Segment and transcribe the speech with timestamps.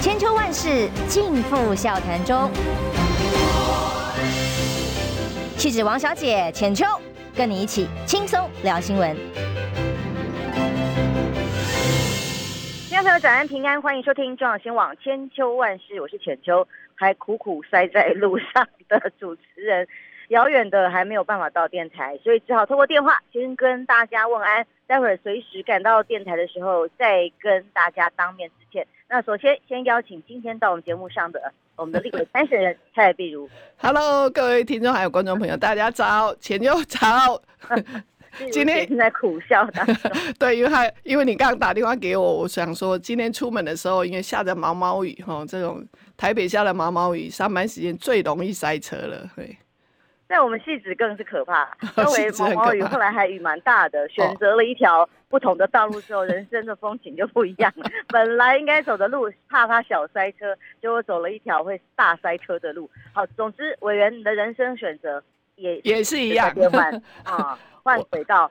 [0.00, 2.48] 千秋万世尽付笑谈中。
[5.56, 6.86] 气质王小姐浅秋，
[7.34, 9.16] 跟你一起轻松聊新闻。
[12.88, 19.88] 听众朋友早安平安，欢迎收听中央新闻网千秋万世，我是浅秋，还苦苦塞在路上的主持人。
[20.28, 24.66] 遥远的还没有办法到电台，所以只好通过电话先跟大家问安。
[24.86, 28.86] 待会儿随时赶到电台的时候，再跟大家当面致歉。
[29.06, 33.48] 那首先先邀请今天到我们节目上的我们的立委参选人蔡碧如。
[33.76, 36.98] Hello，各位听众还有观众朋友，大家早，前又早。
[38.50, 39.82] 今天正在苦笑的。
[40.38, 49.56] 对，因为还因为你刚刚打电话给我，我想说今天出门的时候，因为下着毛毛雨哈，这种台北下的毛毛雨，上班时间最容易塞车了，对。
[50.28, 51.64] 在我们戏子更是可怕，
[51.96, 57.90] 周围毛毛雨，后来还雨蛮大的，选择了一条不同的道路之后，人生的风景就不一样了。
[58.08, 62.90] 本来应该走的路，怕它小塞车，结果走了一条会大塞车的路。
[63.14, 65.22] 好，总之委员你的人生选择
[65.56, 68.50] 也也是一样， 换啊换轨道，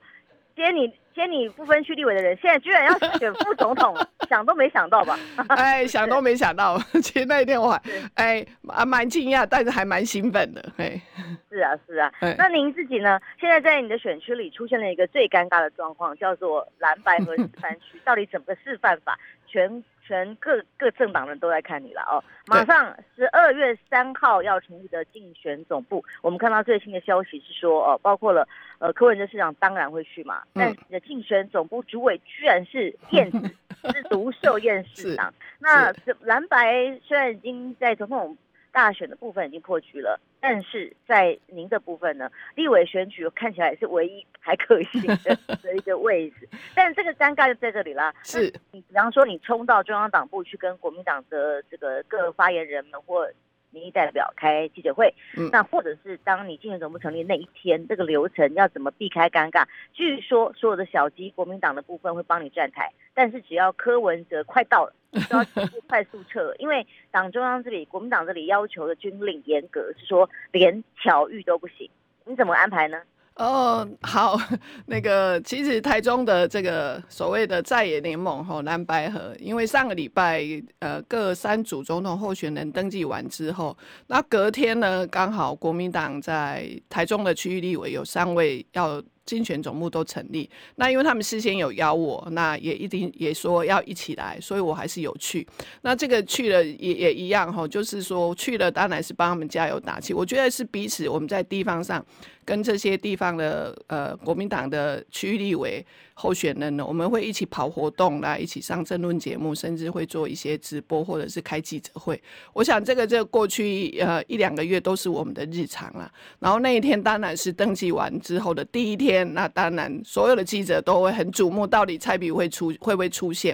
[0.57, 0.91] 接你。
[1.17, 3.97] 接你不分区立委的人，现在居然要选副总统，
[4.29, 5.17] 想都没想到吧？
[5.49, 6.77] 哎，想都没想到。
[7.01, 7.81] 其实那一天我还
[8.13, 10.63] 哎啊蛮惊讶，但是还蛮兴奋的。
[10.77, 11.01] 哎，
[11.49, 12.13] 是啊是啊。
[12.37, 13.19] 那您自己呢？
[13.39, 19.17] 现在在你的选区里出现了一个最尴尬的状况，叫做蓝白和示范区，到底怎么个示范法？
[19.47, 19.83] 全。
[20.07, 22.23] 全各各政党人都在看你了哦！
[22.45, 28.47] 马上十二月三号要成立的竞选总部，我们看到最新的消息是说，哦，包括了
[28.79, 33.53] 呃柯文哲市长当然会去嘛，但是你的竞选总部主委居然是燕子，
[33.91, 35.33] 是独秀燕市长。
[35.59, 38.37] 那蓝白虽然已经在总统
[38.77, 46.47] 大选的部分已经破局了，但是在您的部分呢，立委选举看起来是唯一还可行的 的一个位置。
[46.75, 48.13] 但这个尴尬就在这里啦。
[48.23, 53.27] 是你比方说你冲到中央党部去跟国民党的这个各发言人们或
[53.71, 59.65] 民意代表开记者会，嗯、那或者是当你竞选总部成立那一天，这个流程要怎么避开尴尬？
[59.93, 64.93] 据说所有的小鸡国民党的部分会帮你站台，但是只要柯文哲快到了。
[65.09, 65.43] 就要
[65.87, 71.89] 快速撤， 因为党中央这里、国民党这里要求的军令严格，是说连巧遇都不行。
[72.25, 73.01] 你怎么安排呢？
[73.37, 74.39] 哦，好，
[74.87, 80.43] 那个其实台中的这个所谓的在野联盟吼蓝白合，因为上个礼拜
[80.79, 83.77] 呃各三组总统候选人登记完之后，
[84.07, 89.01] 那隔天呢刚好国民党在台中的区域立委有三位要。
[89.27, 95.45] 竞选总部都成立，那因为他们事先有邀我，那也一定也说要一起来，所以我还是有去。
[95.81, 100.13] 那这个去了也也一样哈，就是说去了当然是帮他们加油打气。
[100.13, 102.01] 我觉得是彼此我们在地方上。
[102.47, 112.19] 跟这些地方的呃国民党的区域立委候选人呢，我们会一起跑活动啦，一起上政论节目，甚至会做一些直播或者是开记者会。
[112.53, 116.09] 我想这个这过去呃一两个月都是我们的日常啦。
[116.39, 123.53] 然后那一天当然是登记完之后的第一天，那当然所有的记者都会很瞩目，到底蔡比会出会不会出现？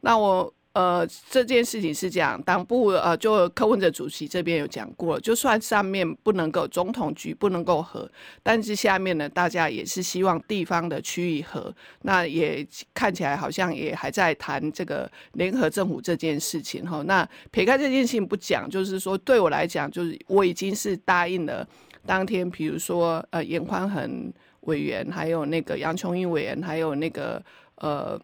[0.00, 0.50] 那我。
[0.72, 8.08] 呃，这件事情是这样，党部呃，就柯文哲主席这边有讲过，就算上面不能够总统局不能够合，
[8.40, 12.64] 但是下面呢，大家也是希望地方的区域合，那也
[12.94, 17.02] 看起来好像也还在谈这个联合政府这件事情哈。
[17.02, 21.66] 那撇开这件事情不讲，就是说对我来讲，就是我已经是答应了
[22.06, 27.42] 当天，比如说呃严宽恒委员，还有那个杨琼英委员，还有那个
[27.74, 28.16] 呃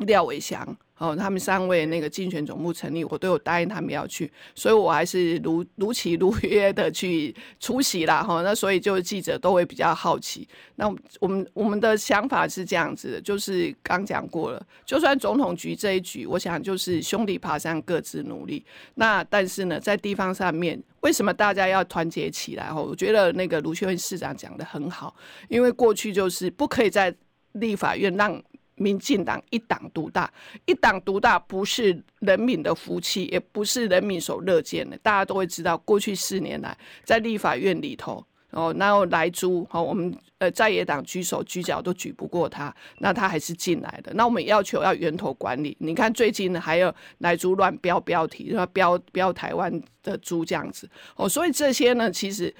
[0.00, 0.76] 廖伟翔。
[1.02, 8.22] 哦，他们三位那个竞选总部成立，我都有答应他们要去，所以我还是如如期如约的去出席啦。
[8.22, 10.46] 哈，那所以就记者都会比较好奇。
[10.76, 10.86] 那
[11.18, 18.64] 我们我们的想法是这样子的，就是刚讲过了，就算总统局这一局，我想就是兄弟爬山各自努力。
[18.94, 22.72] 那但是呢，在地方上面，为什么大家要团结起来？
[22.72, 25.16] 哈，我觉得那个卢秀燕市长讲得很好，
[25.48, 27.12] 因为过去就是不可以在
[27.54, 28.40] 立法院让。
[28.76, 30.32] 民进党一党独大，
[30.64, 34.96] 一党独大不是人民的福气，也不是人民所乐见的。
[34.98, 44.12] 大家都会知道，过去四年来，在立法院里头，哦，然后莱猪，哦，我们呃在野党举手举脚都举不过他，那他还是进来的。
[44.14, 45.76] 那我们要求要源头管理。
[45.78, 49.70] 你看最近，还有莱猪乱标标题，然后标标台湾
[50.02, 52.52] 的猪这样子，哦，所以这些呢，其实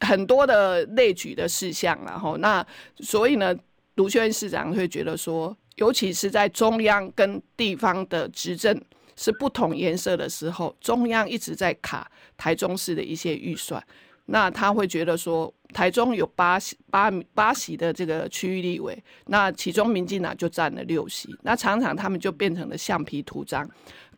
[0.00, 2.64] 很多的类举的事项，然后那
[3.00, 3.54] 所以呢。
[3.98, 8.80] 卢秀燕市长会觉得说，尤其是在中央跟地方的执政
[9.16, 13.84] 是不同颜色的时候，中央一直在卡台中市的一些预算，
[14.26, 16.60] 那他会觉得说，台中有八
[16.90, 18.96] 八八席的这个区域立委，
[19.26, 23.68] 那其中民进党就占了六席，那常常他们就变成了橡皮图章。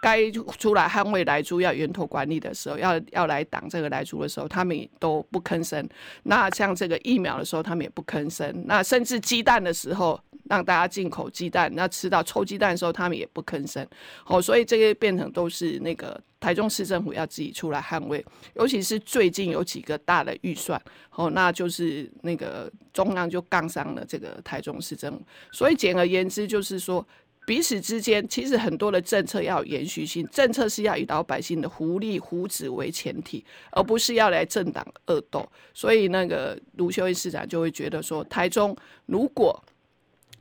[0.01, 5.87] 该出来捍卫来猪要源头管理的时候，要要来挡这个来猪的时候，他们都不吭声。
[6.23, 8.65] 那像这个疫苗的时候，他们也不吭声。
[8.67, 13.87] 那甚至鸡蛋的时候，让大家进口鸡蛋，那吃到臭鸡蛋的时候，他们也不吭声。
[14.27, 18.25] 哦，所以这些变成都是那个台中市政府要自己出来捍卫。
[18.55, 20.81] 尤其是最近有几个大的预算，
[21.15, 25.23] 哦，那就是那个中央就杠上了这个台中市政府。
[25.53, 27.07] 所以简而言之，就是说。
[27.51, 35.45] 彼此之间，其实很多的政策要延续性，政策是要以老百姓的福利、福祉为前提，而不是要来政党恶斗。
[35.75, 38.77] 所以，那个卢秀燕市长就会觉得说，台中
[39.07, 39.61] 如果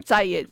[0.06, 0.46] 再也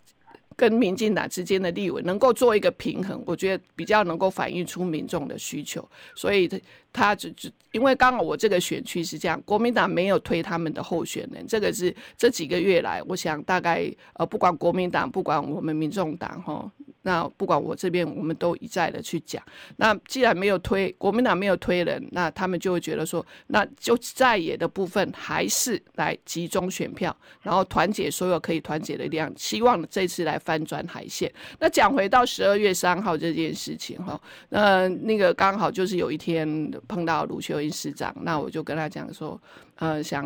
[0.57, 5.88] 跟民进党之间的立委能够做一个平衡，我觉得比较能够反映出民众的需求。
[6.15, 6.50] 所以，
[6.92, 16.69] 他就就因为刚好我这个选区是这样，国民党没有推他们的候选人，这个是这几个月来，我想大概呃，不管国民党，不管我们民众党，哈。
[17.03, 19.42] 那不管我这边，我们都一再的去讲。
[19.77, 31.29] 那既然没有推国民党没有推人，那他们就会觉得说，那就在野的部分还是来集中选票，然后团结所有可以团结的力量，希望这次来翻转海线。
[31.59, 34.17] 那讲回到十二月三号这件事情哈，
[34.47, 39.39] 那那个刚好就是有一天碰到卢秀英市长，那我就跟他讲说，
[39.75, 40.23] 呃，想。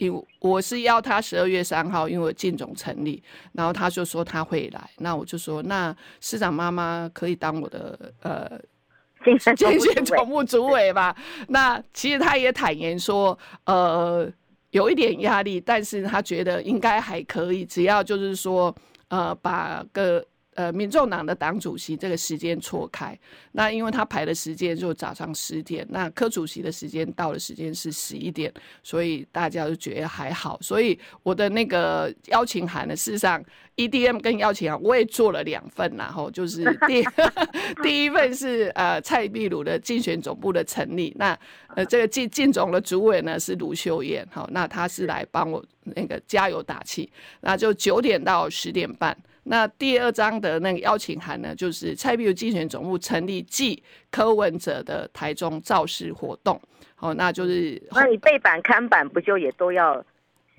[0.00, 3.20] 因我是要他十二月三号，因为进总成立，
[3.52, 8.48] 然后他就说他会来，那我就说那市长妈妈可以当我的呃
[9.56, 11.16] 竞选总部主委吧。
[11.48, 14.30] 那其实他也坦言说，呃，
[14.70, 18.72] 有一点压力，但是他觉得应该还可以，只要就是说
[19.08, 20.26] 呃把个。
[20.58, 23.16] 呃，民众党的党主席这个时间错开，
[23.52, 28.52] 那因为他排的时间就早上十点，那柯主席的时间到的时间是十一点，
[28.82, 30.58] 所以大家就觉得还好。
[30.60, 33.40] 所以我的那个邀请函呢，事实上
[33.76, 37.04] EDM 跟邀请函我也做了两份，然后就是第
[37.80, 41.38] 第一份是呃蔡壁如的竞选总部的成立，那
[41.76, 47.08] 呃这个竞竞总的主委呢是卢秀燕，好，那他是来帮我那个加油打气，
[47.42, 49.16] 那就九点到十点半。
[49.48, 56.60] 那第二张的那个邀请函呢，就是蔡壁如竞选总部成立暨柯文哲的台中造势活动。
[56.94, 60.04] 好，那就是那你背板看板不就也都要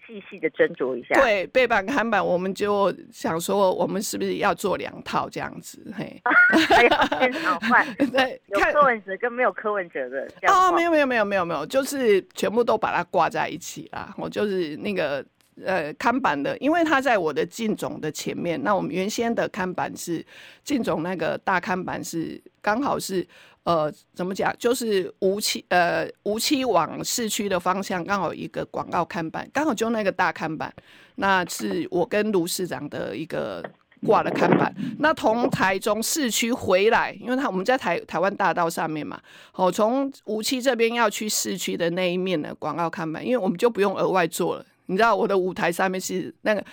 [0.08, 1.14] 细细的斟酌一下？
[1.22, 5.80] 对，背板看板我们就想说，我们是不是要做两套这样子？
[5.96, 6.20] 嘿，
[6.68, 7.86] 还要换？
[8.12, 10.28] 对，有柯文哲跟没有柯文哲的。
[10.48, 14.14] 哦，没有没有没有没有没有，就是全部都把它挂在一起啦。
[14.18, 15.24] 我就是那个。
[15.66, 18.62] 呃，看板的，因为他在我的进总的前面。
[18.64, 20.26] 那我们原先的看板是
[20.64, 23.26] 竞总那个大看板是刚好是
[23.64, 24.56] 呃，怎么讲？
[24.58, 30.74] 就是无期呃无期往市区的方向，刚好一个广告看板，刚好就那个大看板。
[31.16, 33.64] 那是我跟卢市长的一个
[34.08, 34.74] 挂的看板。
[35.00, 39.20] 那从台中市区回来，因为他我们在台台湾大道上面嘛，
[39.54, 44.66] 哦，从无期这边要去市区的那一面的广告看板，因为我们就不用额外做了。
[44.90, 46.66] 你知道我的舞台上面是那个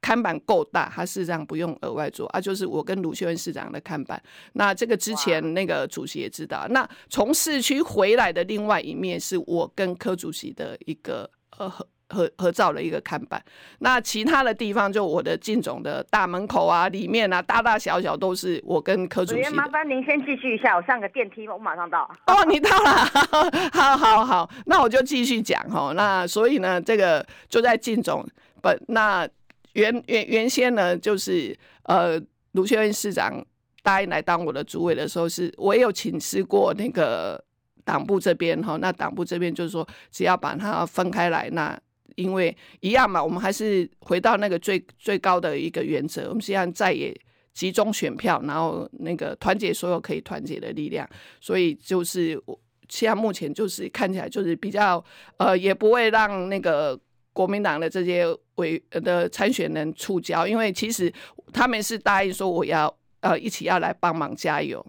[0.00, 4.20] 看板够大，他事实上不用额外做啊，就是我跟卢秀恩市长的看板。
[4.54, 6.66] 那这个之前那个主席也知道。
[6.70, 11.70] 那从市区回来的另外一面是我跟柯主席的一个呃
[12.10, 13.42] 合合合照的一个看板。
[13.78, 19.50] 那其他的地方就我的竞总的大门口啊，里面啊，大大小小都是我跟柯主席。
[19.54, 22.02] 麻烦您先继续一下，我上个电梯，我马上到。
[22.26, 22.90] 哦，你到了，
[23.72, 25.92] 好好好，那我就继续讲哈。
[25.94, 28.26] 那所以呢，这个就在竞总
[28.60, 29.28] 本那。
[29.74, 32.20] 原原原先呢，就是呃，
[32.54, 33.40] 卢学院市长
[33.84, 37.40] 答应来当我的主委的时候是，是我也有请示过那个
[37.84, 41.78] 党部这边哈，那党部这边就是说，只要把它分开来，那
[42.16, 47.14] 因为一样嘛，我们还是回到那个最最高的一个原则，我们实际上在也
[47.52, 51.08] 集中选票，然后那个团结所有可以团结的力量，
[51.40, 55.04] 所以就是我现在目前就是看起来就是比较
[55.36, 56.98] 呃，也不会让那个。
[57.32, 58.26] 国民党的这些
[58.56, 61.10] 委的参选人触礁，因为其实
[61.52, 64.84] 他们是答应说我要呃一起要来帮忙加油，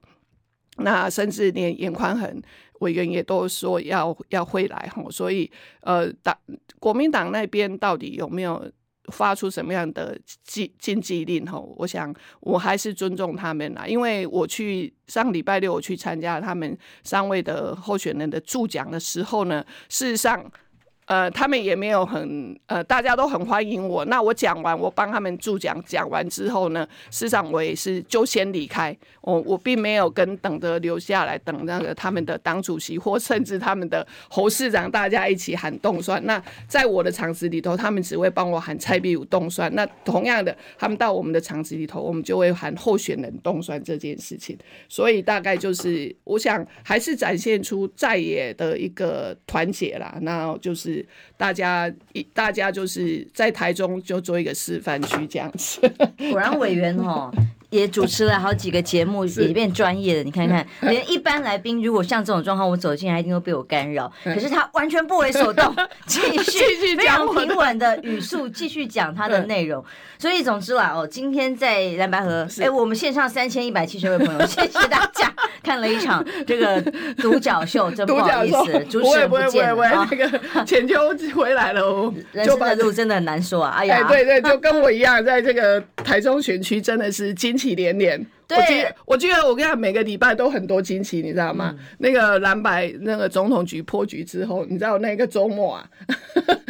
[0.78, 2.42] 那甚至连颜宽恒
[2.82, 5.50] 委员也都说要要回来吼，所以
[5.82, 6.38] 呃党
[6.80, 8.72] 国民党那边到底有没有
[9.12, 11.74] 发出什么样的禁禁忌令吼？
[11.78, 20.52] 我想我还是尊重他们啦，因为我去上礼拜六我去参加他们三位的候选人的助讲的时候呢，事实上。
[21.12, 24.06] 呃，他们也没有很呃，大家都很欢迎我。
[24.06, 28.98] 那我讲完，我帮他们助讲，讲完之后呢，市长我也是就先离开。
[29.20, 36.26] 我我并没有跟等着留下来等那个他们的党主席或甚至他们的侯市长，大家一起喊冻蒜。
[36.26, 39.70] 那在我的场子里头，他们只会帮我喊蔡壁如冻蒜。
[39.76, 44.58] 那同样的，他们到我们的场子里头，我们就会喊候选人冻蒜这件事情。
[44.88, 50.18] 所以大概就是，我想还是展现出在野的一个团结啦。
[50.22, 51.01] 那就是。
[51.38, 55.82] 大家一大家就是在台中就做一个示范区这样子，
[56.32, 57.32] 果然委员哦。
[57.72, 60.24] 也主持了好几个节目，也变专业的。
[60.24, 64.12] 你看看， 连一般来宾如果像这种状况，我走进来一定会被我干扰。
[64.24, 65.74] 可是他完全不为所动，
[66.06, 69.84] 继续非常平稳的语速继续讲他的内容。
[70.20, 76.80] 所以总之啦，哦，今天在蓝白河，哎，我们线上三千一百七十位朋友，谢谢大家看了一场这个
[77.18, 80.08] 独角秀，真不好意思，主持人不见了啊。
[80.12, 80.96] 那个浅秋
[81.34, 83.72] 回来了哦，人生的路真的很难说啊。
[83.78, 87.58] 哎呀，对对，就跟我一样，在这个台中选区真的是惊。
[87.62, 91.76] 惊喜连连，我记得我记得我跟你讲，每个礼拜都很多惊奇，你知道吗？
[91.78, 95.90] 嗯、那个蓝白那个总统局破局之后，你知道那个周末啊，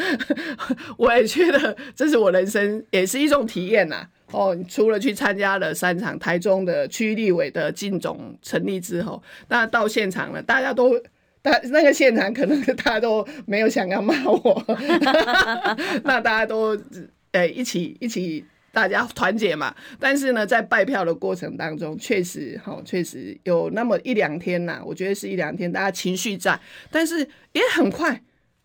[0.98, 4.10] 我也觉得这是我人生也是一种体验呐、啊。
[4.31, 11.00] 哦，除了去参加了三场台中的区立委的竞总成立之后，那到现场了，大家都
[11.41, 14.65] 大那个现场可能大家都没有想要骂我，
[16.03, 16.75] 那大家都
[17.31, 18.43] 呃、欸、一起一起。
[18.71, 26.59] 大家团结嘛，但是呢，在拜票的过程当中，确实哈，确实有那么一两天呐，我觉得是一两天，大家情绪在，
[26.89, 27.19] 但是
[27.51, 28.23] 也很快，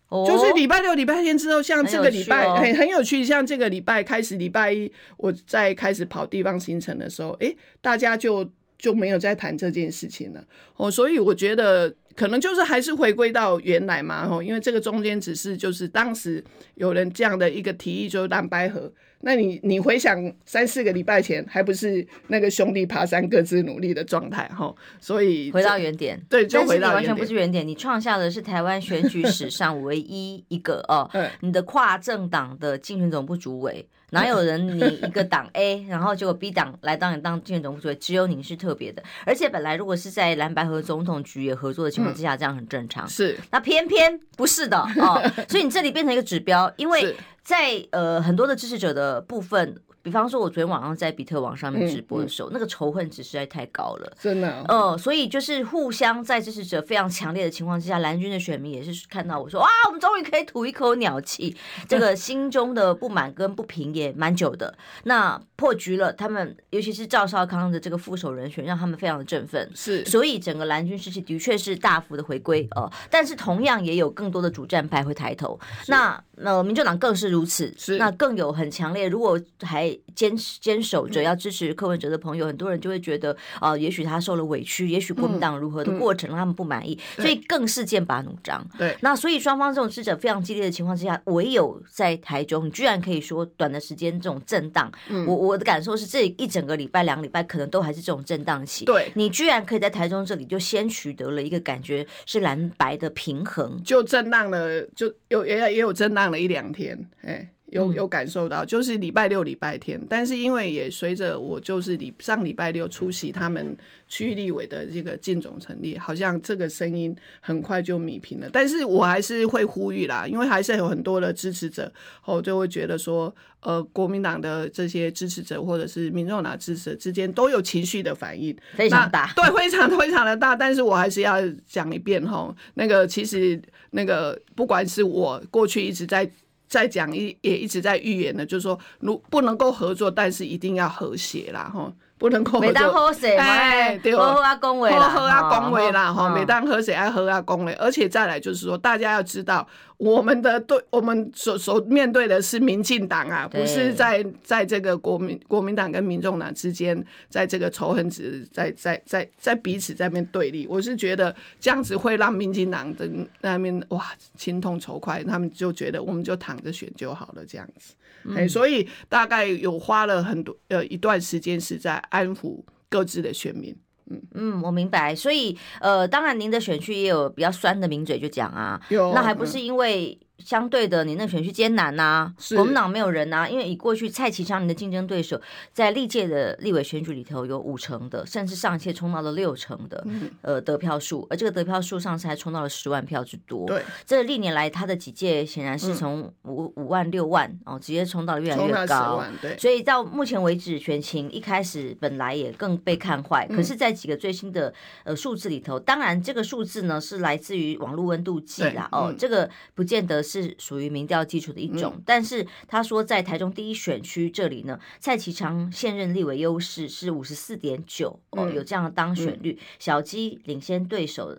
[0.09, 10.43] 就是礼拜六、礼拜天之后，像这个礼拜很很有趣，像这个礼拜开始，礼拜一我在开始跑地方行程的时候，诶，大家就就没有再谈这件事情了。
[10.77, 16.43] 哦，所以我觉得可能就是还是回归到原来嘛，吼，因为这个中间只是就是当时
[16.73, 18.91] 有人这样的一个提议，就是让白合。
[19.19, 24.73] 那你你回想三四个礼拜前，还不是那个兄弟爬山各自努力的状态哈？
[24.99, 26.93] 所以回到原点，对，就回到原点。
[26.93, 31.09] 完全不是原点，你创下的是台湾选举史上唯一一个哦，
[31.41, 39.03] 你的跨政党的竞选总部主委，哪有人你一个党 A，然后结果 B 党来当你当竞选总部主委，只有你是特别的。
[39.25, 43.07] 而且本来如果是在蓝白和总统局也合作的情况之下，这样很正常。
[43.07, 47.15] 是，那偏偏不是的哦，所以你这里变成一个指标，因为。
[47.47, 54.91] 在呃很多的支持者的部分，比方说，我昨天晚上在比特网上面直播的时候，嗯嗯、那个仇恨值实在太高了，真的、哦。
[54.91, 61.53] 呃，所以就是互相在支持者非常强烈的情况之下，蓝军的选民也是看到我说，哇，我们终于可以吐一口鸟气，
[61.89, 64.73] 这个心中的不满跟不平也蛮久的。
[65.03, 69.69] 那破局了，他们尤其是赵少康的这个副手人选，让他们非常的振奋。
[69.75, 75.59] 是，所以整个蓝军士气的确是大幅的回归呃，但是同样也有更多的主战派会抬头。
[75.87, 79.07] 那那民进党更是如此，是那更有很强烈。
[79.09, 88.63] 如果还坚持坚守着要支持柯文哲的朋友，嗯、很多人就会觉得，啊、呃，也许他受了委屈，也许国民党如何的过程让他们不满意，嗯、所以更是剑拔弩张。
[88.77, 94.91] 对，那所以双方这种支持者非常激烈的情况之下，唯有在台中，你居然可以说短的时间这种震荡。
[95.09, 98.85] 嗯、我我的感受是，这一整个礼拜、两个礼拜可能都还是这种震荡期。
[98.85, 106.27] 对，你居然可以在台中这里就先取得了一个感觉是蓝白的平衡，就震荡了，就有也也有震荡。
[106.27, 113.75] 了一两天，哎，有有感受到，就是礼拜六、礼拜天，但是因为也随着我就是礼上礼拜六出席他们
[114.07, 118.49] 区域立委的这个进总成立，好像这个声音很快就弭平了。
[118.51, 121.91] 但是我还是会呼吁啦，因为还是有很多的支持者，
[122.23, 130.55] 哦，就会觉得说，呃，国民党的这些支持者或者是民众党支持者之间都有情绪的反应，非常大，对，非常非常的大。
[130.55, 136.29] 但是我还是要讲一遍哈，那个其实那个不管是我过去一直在
[136.67, 141.93] 在讲一也一直在预言的，就是说如不能够合作，但是一定要和谐啦，哈。
[142.17, 163.07] 不能够，每当喝水，哎，对，喝喝啊恭维啦，好好啊恭维啦，哈，每当喝水爱喝啊恭维，而且再来就是说，大家要知道，我们的对，我们所所面对的是民进党啊，不是在在这个国民国民党跟民众党之间，在这个仇恨值在在在在彼此在面对立，我是觉得这样子会让民进党的
[163.41, 167.93] 那边哇心痛仇快，他们就觉得我们就躺着选就好了这样子。
[168.35, 173.75] 哎，嗯、所以大概有花了很多呃一段时间是在安抚各自的选民。
[174.09, 175.13] 嗯嗯，我明白。
[175.13, 185.41] 所以呃，当然您的选区也有比较酸的名嘴就讲啊，有那还不是因为相对的，你那选区艰难呐、啊，国民党没有人呐、啊，因为以过去蔡其昌你的竞争对手，
[185.73, 193.65] 在历届的立委选举里头有五成的，甚至上一届冲到了六成的，嗯、呃得票数，而这个得票数上次还冲到了十万票之多。
[193.65, 199.23] 对，这历年来他的几届显然是从五、嗯、五万六万哦，直接冲到了越来越高。
[199.41, 221.37] 对，所以到目前为止，选情一开始本来也更被看坏，嗯、可是，在几个最新的呃数字里头，当然这个数字呢是来自于网络温度计啦，哦，这个不见得是属于民调基础的一种，嗯、但是他说在台中第一选区这里呢，蔡其昌现任立委优势是五十四点九哦，有这样的当选率，嗯、小鸡领先对手，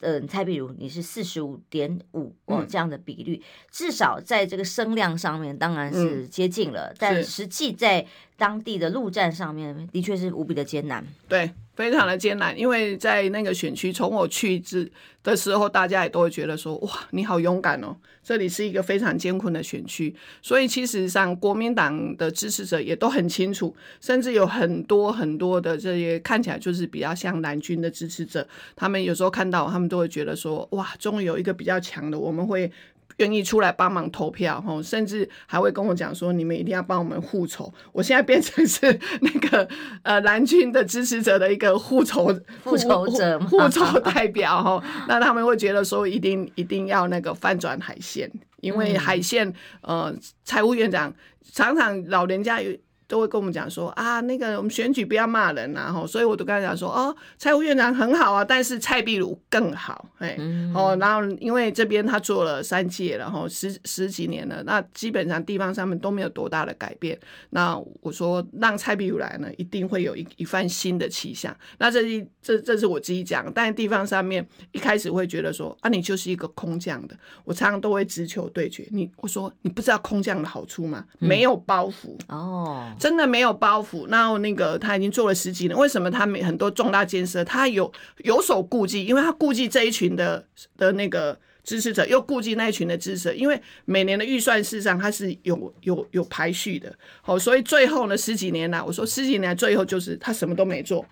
[0.00, 3.40] 嗯、呃，蔡壁如你是四十五点五哦这样的比率，
[3.70, 8.04] 至少在这个声量上面当然是接近了，嗯、但实际在
[8.36, 11.50] 当地的陆战上面的确是无比的艰难，对。
[11.76, 14.90] 非常的艰难，因为在那个选区，从我去之
[15.22, 20.14] 的时候，大家也都会觉得说，哇，你好勇敢哦，这里是一个非常艰困的选区。
[20.40, 32.72] 所以其实上，国民党的支持者也都很清楚，甚至有很多很多的这些看起来就是比较像蓝军的支持者，他们有时候看到，他们都会觉得说，哇，终于有一个比较强的，我们会。
[33.16, 37.72] 愿意出来帮忙投票，吼，甚至还会跟我讲说，你们一定要帮我们护筹。
[37.92, 39.68] 我现在变成是那个
[40.02, 42.26] 呃蓝军的支持者的一个护筹
[42.62, 51.14] 护筹者护筹代表，吼，那他们会觉得说，一定一定要那个翻转海线，因为海线，呃，财务院长
[51.52, 52.76] 常常老人家有。
[53.08, 60.36] 都会跟我们讲说啊，那个我们选举不要骂人呐，吼，所以我都跟他讲说，哦，蔡副院长很好啊，但是蔡壁如更好，哎，
[60.74, 67.18] 哦，然后因为这边他做了三届了，然后十十几年了，那基本上地方上面都没有多大的改变，
[67.50, 81.04] 那我说让蔡壁如来呢，一定会有一一番新的气象，那这一这这是我自己讲，但是地方上面一开始会觉得说啊，你就是一个空降的，我常常都会直球对决，你我说你不知道空降的好处吗？
[81.18, 82.16] 没有包袱。
[82.28, 82.92] 哦。
[82.98, 87.44] 真的没有包袱，然后那个他已经做了十几年，为什么他没很多重大建设？
[87.44, 90.42] 他有有所顾忌，因为他顾忌这一群的
[90.76, 101.04] 的那个支持者，又顾忌那一群的支持者，因为每年的预算事实上他是有有有排序的，好，所以最后呢十几年来，我说十几年来最后就是他什么都没做，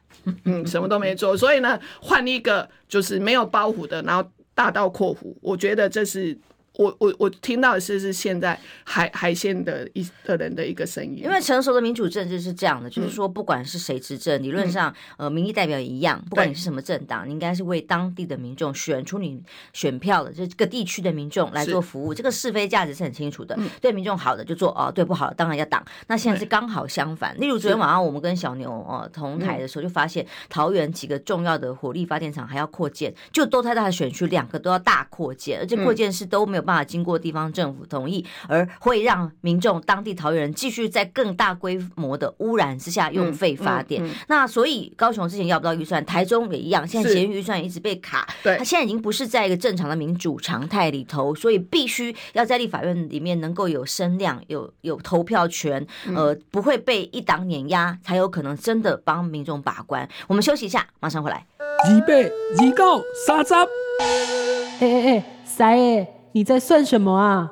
[0.45, 6.37] 嗯， 什么都没做，所以呢换一个就是没有包袱的，然后大刀阔斧，我觉得这是。
[6.77, 19.41] 我我我听到的是是现在海海线的一的人的一个声音，因为成熟的民主政治是这样的，就是说不管是谁执政，理论上呃民意代表也一样，不管你是什么政党，你应该是为当地的民众选出你
[19.73, 23.57] 选票的，就这个地区的民众来做服务，这个是非价值是很清楚的。
[23.81, 25.81] 对民众好的就做哦，对不好当然要挡。
[26.09, 36.64] 那现在是刚好相反，例如昨天晚上我们跟小牛哦同台的时候，就发现桃园几个重要的火力发电厂还要扩建，就都太大的选区，两个都要大扩建，而且扩建是都没有。
[36.65, 44.03] 办法经过地方政府同意，而会让民众当地桃园人继续在更大规模的污染之下用废发电。
[44.03, 48.27] 嗯嗯嗯、那所以高雄之前要不到预算，台中也一样，现在捷运预算一直被卡。
[48.43, 60.09] 对，他现在已经不是在一个正常的民主常态里头，所以必须要在立法院里面能够有声量、有有投票权，呃，不会被一党碾压，才有可能真的帮民众把关。
[60.27, 61.47] 我们休息一下，马上回来。
[61.91, 63.53] 预备，预告，三十。
[63.55, 66.24] 哎哎哎，三诶。
[66.37, 67.49] 你在算什么啊？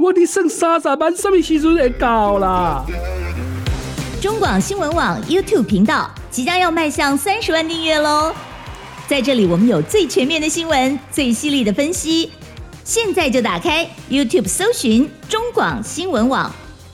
[0.00, 2.84] 我的剩三十万，什么时阵会到啦？
[4.20, 8.34] 中广新闻网 YouTube 频道即将要迈向三十万订阅喽！
[9.06, 12.32] 在这里，我们有最全面的新闻，最犀利的分析。
[12.82, 16.50] 现在就打开 YouTube 搜寻中广新闻网，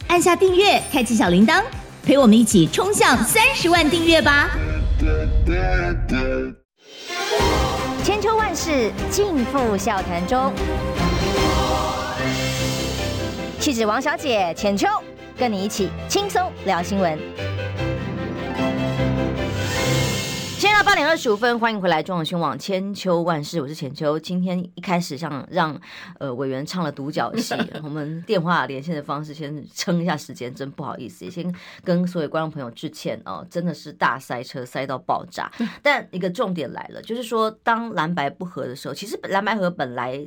[0.09, 1.63] 按下订阅，开启小铃铛，
[2.05, 4.51] 陪我们一起冲向三十万订阅吧！
[8.05, 10.53] 千秋万世尽付笑谈中。
[13.61, 14.89] 气质王小姐浅秋，
[15.37, 17.19] 跟你一起轻松聊新闻。
[20.59, 24.19] 现在到八点二十五分，欢迎回来中广新闻网千秋万事，我是浅秋。
[24.19, 25.79] 今天一开始像让
[26.19, 35.53] 呃委员唱了独角戏， 我们电话连线的方式先撑一下时间，真不好意思，也先跟所有观众朋友致歉哦，真的是大塞车塞到爆炸。
[35.83, 40.27] 但一个重点来了，就是说当蓝白不合的时候，其实蓝白合本来。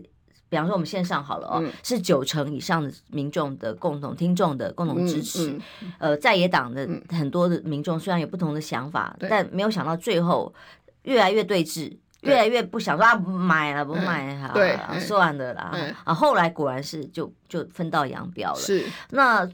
[0.53, 5.49] 比方说，我们线上好了哦，嗯、是九成以上的民众的共同听众的共同支持。
[5.49, 10.53] 嗯嗯、呃，在野党的很多的民众虽然有不同的想法，嗯、但没有想到最后
[11.01, 15.71] 越来越对峙，越来越不想说啊，不买了不买哈，对，算了啦。
[15.73, 18.59] 嗯、啊，后来果然是就就分道扬镳了。
[18.59, 19.49] 是那。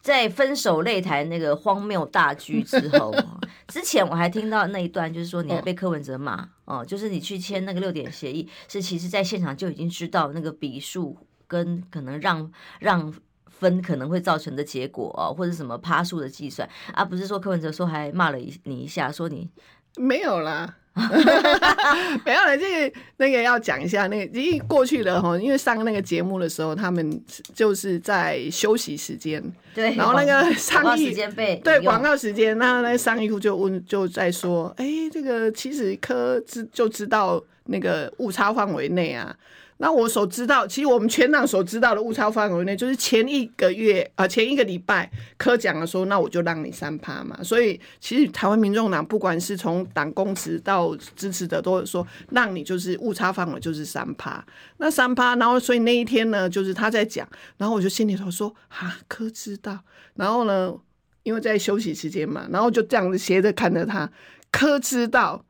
[0.00, 3.14] 在分手擂台那个荒谬大剧之后，
[3.68, 13.12] 之前我还听到那一段，就是说你还被柯文哲骂哦，就是你去签那个六点协议，是其实在现场就已经知道那个笔数跟可能让让
[13.46, 19.50] 分可能会造成的结果哦，或者什么趴数的计算，而、啊、不是说柯文哲说还骂了你一下，说你
[19.96, 20.76] 没有啦。
[22.24, 27.22] 没有了，这个那个要讲一下，那个因为过去的哈，因为上那个节目的时候，他们
[27.54, 29.42] 就是在休息时间，
[29.74, 39.34] 对，然后那个上衣时间被对广告时间，那那个商议部就问，就在说，哎，这个其实科知就知道那个误差范围内啊。
[39.82, 47.42] 那我所知道，其实我们全党所知道的误差范围内，就是前一个月啊、前一个礼拜柯讲的说，那我就让你三趴嘛。
[47.42, 54.44] 所以其实台湾民众党不管是从党公职到支持者，都说让你就是误差范围就是三趴。
[54.76, 59.78] 那三趴，然后所以那一天呢，就是他在讲，然后我就心里头说啊，柯知道。
[60.14, 60.74] 然后呢，
[61.22, 64.10] 因为在休息时间嘛，然后就这样子斜着看着他，
[64.50, 65.42] 柯知道。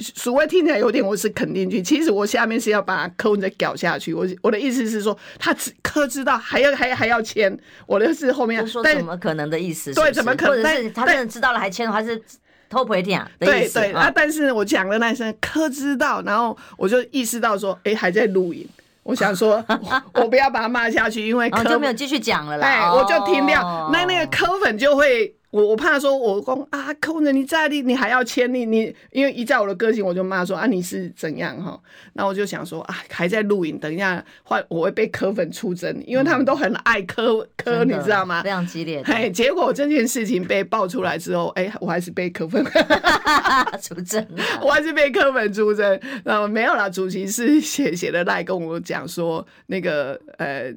[0.00, 4.14] 所谓听起来有点我是肯定句，其实我下面是要把柯文哲搞下去。
[4.14, 10.00] 我我的意思是说，他只柯知道还要还还要签，我的是后面说怎么可能的意思是是？
[10.00, 10.62] 对，怎么可能？
[10.62, 12.22] 或者是他真的知道了还签的话是
[12.70, 13.28] 偷不一定啊？
[13.40, 14.08] 对对啊！
[14.14, 18.68] 但是我讲的那声柯知道，然后我就意识到说，哎、欸，还在录影。
[19.02, 19.64] 我想说，
[20.14, 22.68] 我不要把他骂下去，因为柯就没有继续讲了啦。
[22.68, 25.34] 哎，我就停掉，哦、那那个柯粉就会。
[25.50, 31.80] 我我怕说我，公啊，柯文哲你在你你还要签你你，因为一在我的个性，我就骂说啊，你是怎样哈？
[32.12, 38.42] 那我就想说啊，还在录影，等一下换我会被柯粉出征，因为他们都很爱柯柯，你知道吗？
[38.42, 39.00] 非常激烈。
[39.06, 42.62] 哎，结果这件事情被爆出来之后，哎、欸，我还是被柯粉
[43.80, 44.26] 出征，
[44.60, 45.98] 我还是被柯粉出征。
[46.24, 50.74] 那没有啦，主席是写写的赖跟我讲说那个呃。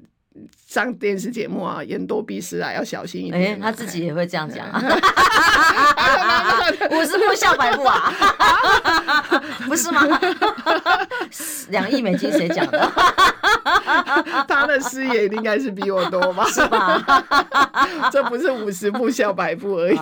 [0.68, 3.42] 上电视节目啊，言多必失啊，要小心一点。
[3.42, 4.82] 哎、欸，他自己也会这样讲啊。
[6.92, 8.14] 五十步笑百步啊，
[9.68, 10.08] 不是吗？
[11.70, 12.92] 两亿美金谁讲的？
[14.48, 16.46] 他的视野应该是比我多吧？
[16.46, 17.04] 是吧？
[18.12, 19.98] 这不是五十步笑百步而已。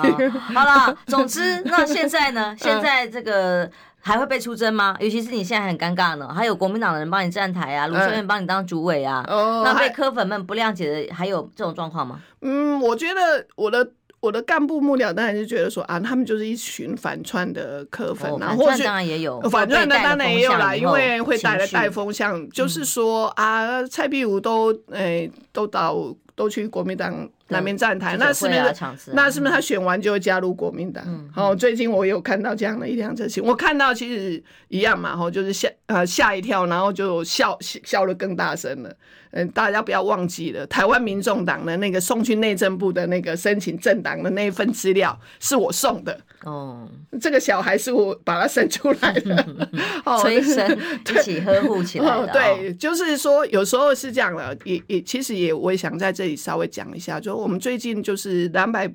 [0.54, 2.56] 好了，总之，那现在呢？
[2.60, 3.70] 现在这个。
[4.02, 4.96] 还会被出征吗？
[5.00, 12.22] 尤其是你现在很尴尬呢，还有国民党的人帮你站台啊，卢秀燕帮你当主委啊，嗯、那被柯粉们不谅解的还有这种状况吗？
[12.42, 27.30] 嗯，我觉得我的我的干部幕僚当然是觉得说啊，他们就是一群反串的柯粉啊，或许、哦、当然也有反串的当然也有啦，因为会带来带风向，就是说啊，蔡壁如都诶、欸、都到都去国民党。
[27.52, 29.12] 南边站台，那是不是？
[29.14, 31.04] 那是不是他选完就会加入国民党？
[31.34, 38.96] 好，最近我有看到这样的一辆车型，我看到其实一样嘛，吼，就是吓呃吓一跳，然后就笑笑的更大声了。
[39.32, 46.88] 嗯，大家不要忘记了，台湾民众党的那个送去内政部的那个申请政党的那一份资料是我送的哦。
[47.20, 49.48] 这个小孩是我把他生出来的，
[50.22, 50.78] 催生
[51.10, 52.28] 一起呵护起来的。
[52.28, 58.92] 对，就是说有时候是这样的，也也其实也我也想在这里稍微讲一下，就我们最近就是蓝白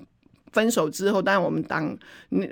[0.53, 1.97] 分手之后，当然我们党，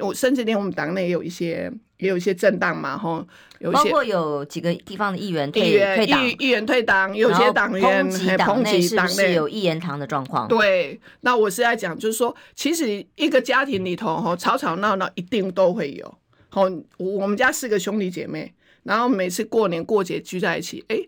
[0.00, 1.72] 我甚至连我们党内也有一些。
[1.98, 3.24] 也有一些震荡嘛，吼，
[3.60, 10.48] 有包括有几个地方的议员退退党，议员退党，有些党员抨击党内是有一言堂的状况？
[10.48, 16.12] 对，那我是在讲，就是说，其实一个家庭里头，吼，吵吵闹闹一定都会有。
[16.48, 20.98] 吼，我们家四个兄弟姐妹，然后每次过年过节聚在一起，哎，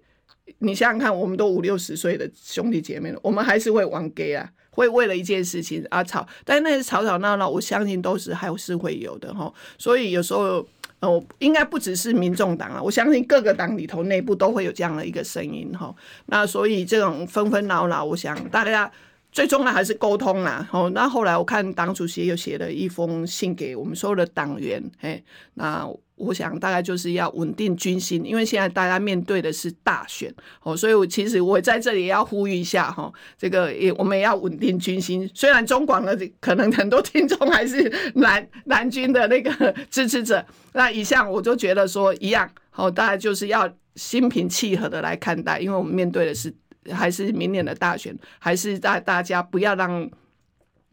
[0.58, 4.50] 你想想看，我们都五六十岁的兄弟姐妹了，我们还是会玩 gay 啊。
[4.70, 9.48] 会为了一件事情而吵，但是那些吵吵闹闹，我相信都是还是会有的哈。
[9.78, 10.66] 所以有时候，
[10.98, 15.94] 哦，应该不只是民众党啊，我相信各个党里头内部都会有这样的一个声音哈。
[16.26, 18.90] 那所以这种纷纷扰扰，我想大家
[19.34, 20.66] 最重要还是沟通啦。
[20.72, 25.86] 哦，那后来我看党主席又写了一封信给我们所有的党员，哎，那。
[26.16, 35.28] 我想大概就是要稳定军心，因为现在大家面对的是大选哦，所以我其实我在这里也要呼吁一下哈，这个也我们也要稳定军心。
[35.34, 46.54] 虽然中广的可能很多听众还是蓝蓝 军的那个支持者，那以上我就觉得说一样哦，大家就是要心平气和的来看待，因为我们面对的是
[46.92, 50.10] 还是明年的大选，还是大大家不要让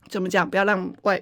[0.08, 1.22] 怎么讲，不要让外。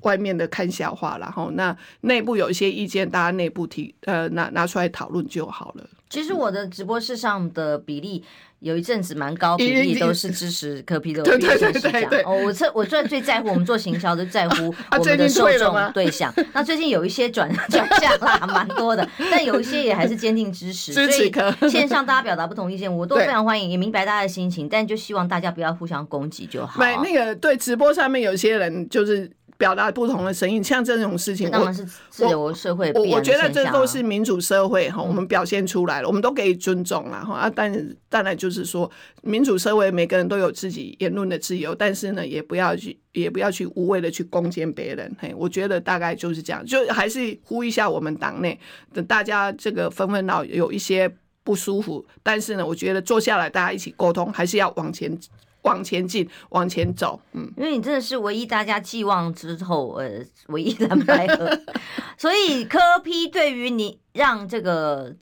[0.00, 5.88] 外面的看笑话，然后那内部有一些意见，大家内部提呃拿拿出来讨论就好了。
[6.14, 8.22] 其实我的直播室上的比例
[8.60, 11.22] 有一阵子蛮高，比例都是支持柯 P 的。
[11.26, 12.22] 对对对对对。
[12.22, 16.32] 哦，我这我最最在乎我们做行销的在乎我们的受众对象。
[16.52, 20.94] 那最近有一些转 转向啦，蛮多的，但有一些也还是坚定支持。
[20.94, 21.52] 支持柯。
[21.68, 26.80] 线上大家表达不同意见，我都非常欢迎，也明白大家的心情，但就希望大家不要互相攻击就好。
[26.80, 29.28] 买那个对直播上面有些人就是。
[29.56, 33.02] 表达不同的声音，像这种事情，当然是自由社会、啊我。
[33.02, 37.52] 我我觉得这都是民主社会哈，我们表现出来了，嗯、我们都可以尊重了哈啊。
[37.54, 38.90] 但当然就是说，
[39.22, 45.16] 民主社会每个人都有自己言论的自由，但是呢，也不要去也不要去无谓的去攻击别人。
[45.20, 48.58] 嘿，我觉得大概就是这样，就还是呼吁一下我们党内
[48.92, 51.08] 的大家这个纷纷扰有一些
[51.42, 55.16] 不舒服，但是呢，我觉得坐下来大家一起沟通，还是要往前。
[55.64, 61.50] 往前进，往前走，嗯，因为你真的是唯一大家寄望之后，呃，唯一蓝白合，
[62.16, 65.14] 所以柯批对于你让这个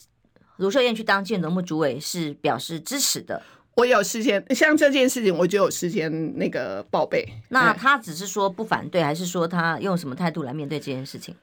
[0.57, 3.43] 卢秀燕去当建农部主委是表示支持的。
[3.75, 7.27] 我有事先像这件事情，我就有事先那个报备。
[7.49, 11.35] 那他只是说不反对，还是说他用什么态度来面对这件事情？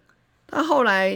[0.45, 1.11] 他后来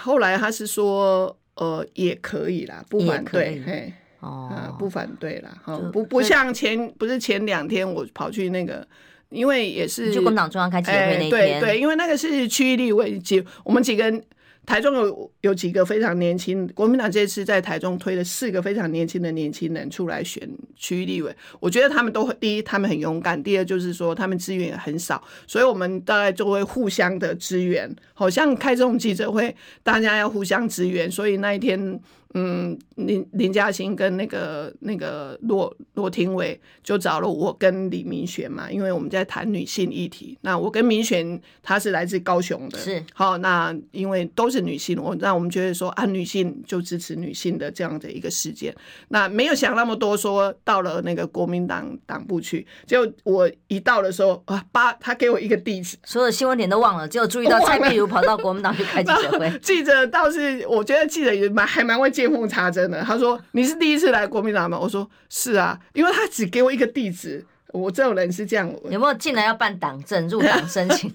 [0.00, 3.92] 后来他是说，呃，也可以啦，不反对，嘿。
[4.20, 8.86] 哦、呃，不反对啦，哈，不不像前不是前两天我跑去那个，
[9.30, 14.22] 因为也是就国民党中央开记者会那天，对对，因为那个是区域立委，几我们几个人。
[14.66, 20.42] 台中有有几个非常年轻，国民党这次在台中推了四个非常年轻的年轻人出来选
[20.74, 32.00] 区域立委，我觉得他们都第一，他们很勇敢；第二就是说他们资源也很少，所以我们大概就会互相的支援，好像开这种记者会，大家要互相支援，所以那一天，
[32.38, 43.02] 嗯，林林嘉欣跟那个那个罗罗廷伟就找了我跟李明玄嘛，因为我们在谈女性议题，那我跟明玄他是来自高雄的，是。
[43.14, 44.66] 好，那因为都是。
[44.66, 48.74] 女性，我那我们觉得说啊，女性就支持女性的这样的一个事件，
[49.10, 59.48] 那没有想那么多，说到了那个国民党党部去，就我一到的时候啊，八他给我一个地址，所有新闻点都忘了，就注意到蔡壁如 跑到国民党去开记者会。
[59.62, 63.02] 记者倒是，我觉得记者也蛮还蛮会见缝插针的。
[63.02, 71.12] 他说：“你是第一次来国民党吗？”我说：“是啊，因为他只给我一个地址。”我这种人是这样，有没有进来要办党证、入党申请？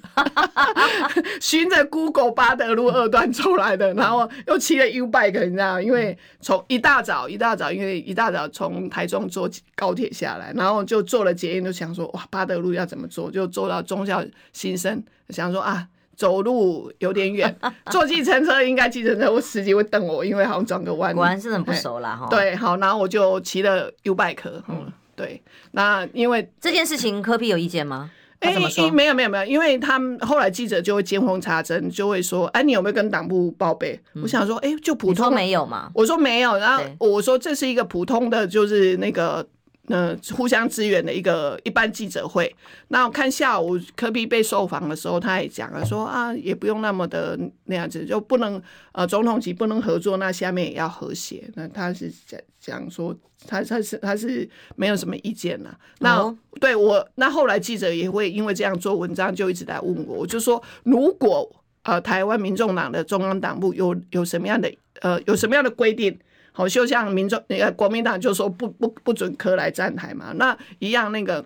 [1.42, 5.82] 循着 Google 巴德路二段出来的，然后又骑了 U bike，你知道？
[5.82, 13.32] 因为从一大早一大早，因为一大早从台中坐高铁下来，然后就坐了捷运，就想说哇，巴德路要怎么坐？
[13.32, 17.56] 就坐到忠孝新生，想说啊，走路有点远，
[17.92, 21.16] 坐计程车应该计程车我司机会瞪我，因为好像转个弯。
[21.16, 22.28] 果然是很不熟啦哈。
[22.30, 24.92] 对，好，然后我就骑了 U bike，嗯。
[25.16, 25.40] 对，
[25.72, 28.10] 那因为这件事情，科比有意见吗？
[28.40, 34.00] 哎、欸，没有没有没有，因为他们后来记者就会见缝插针，就会说，哎，你有没有跟党部报备？
[34.16, 35.92] 嗯、我想说，哎，就普通没有嘛？
[35.94, 39.48] 我说没有，然后我说这是一个普通的，就是那个。
[39.92, 42.56] 呃，互相支援的一个一般记者会。
[42.88, 48.62] 那我看下午科比被受访的时候，他也讲了说啊，也不用那么的那样子，就不能
[48.94, 51.44] 呃总统级不能合作，那下面也要和谐。
[51.56, 53.14] 那他是讲讲说
[53.46, 55.78] 他他是他是没有什么意见了。
[56.00, 66.18] 那、哦、对我那后来记者也会因为这样做文章，就一直在问我，我就说如果呃台湾民众党的中央党部有有什么样的呃有什么样的规定？
[66.54, 71.46] 好，就像民众那个国民党就说不不不准柯来站台嘛，那一样那个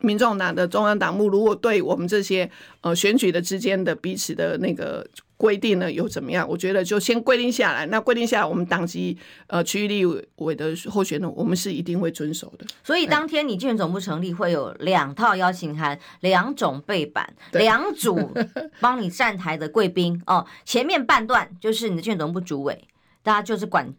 [0.00, 6.48] 民众党的中央党部如果对我们这些呃选举的之间的彼此的那个规定呢有怎么样？
[6.48, 12.66] 我觉得就先规定下来，那规定下来，我们党籍呃区域立委的候选人，我们是一定会遵守的。
[12.84, 18.32] 所以当天你竞选总部成立，会有两套邀请函，两种背板，两组
[18.80, 20.46] 帮你站台的贵宾哦。
[20.64, 22.84] 前面半段就是你的竞选总部主委。
[23.22, 23.92] 大家就是管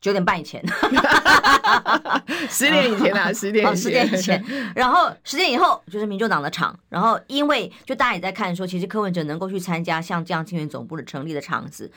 [0.00, 0.62] 九点半以前，
[2.50, 6.78] 十点以前啊，十点十点以前，然后十点以后就是民众党的场。
[6.88, 11.88] 然后因为就大家也在看说，其实柯文哲能够去参加像这样竞选总部的成立的场子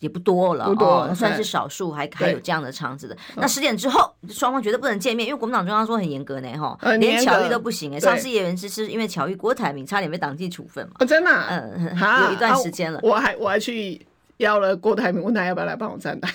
[0.00, 3.16] 也不多了，不多，哦、算是少数还还有这样的场子的。
[3.36, 7.98] 那十点之后，双方绝对不能见面，因为国民党中央说很严格呢，哈，连巧遇都不行哎。
[7.98, 10.96] 上次叶元之是因为巧遇郭台铭，差点被党纪处分嘛。
[10.98, 11.96] 哦，真的、啊，嗯，
[12.26, 13.00] 有一段时间了。
[13.02, 14.06] 我还我还去。
[14.38, 16.30] 邀了郭台铭，问他要不要来帮我站台。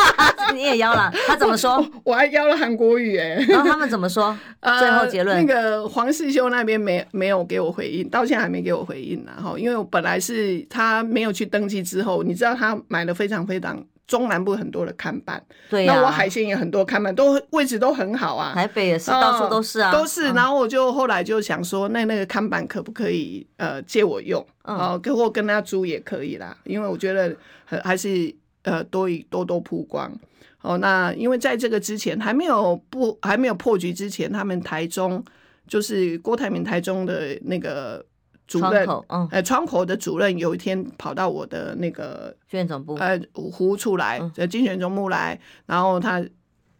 [0.54, 1.76] 你也邀了，他怎么说？
[2.04, 3.36] 我，我还邀了韩国语哎。
[3.48, 4.36] 然后他们怎么说？
[4.80, 9.32] 最后结论、呃，那个黄世修那边没没有给我回应，到现在还没给我回应呢。
[9.36, 13.84] 哈，因为我本来是他没有去登记之后，你知道他买了非常非常。
[14.10, 18.52] 中南部很多的看板，对、啊，那我海鲜也很多看板，都位置都很好啊。
[18.52, 20.32] 台北也是，到处都是啊，都是。
[20.32, 24.44] 然后我就后来就想说，那那个看板可不可以呃借我用？
[24.64, 27.32] 哦，跟我跟他租也可以啦，因为我觉得
[27.84, 30.12] 还是呃多以多多曝光。
[30.62, 35.24] 哦，那因为在这个之前还没有不还没有破局之前，他们台中
[35.68, 38.04] 就是郭台铭台中的那个。
[38.50, 43.16] 主任，嗯，呃，窗口的主任有一天跑到我的那个竞选总部，呃，
[43.56, 46.20] 服务处来，呃，竞选总部来，然后他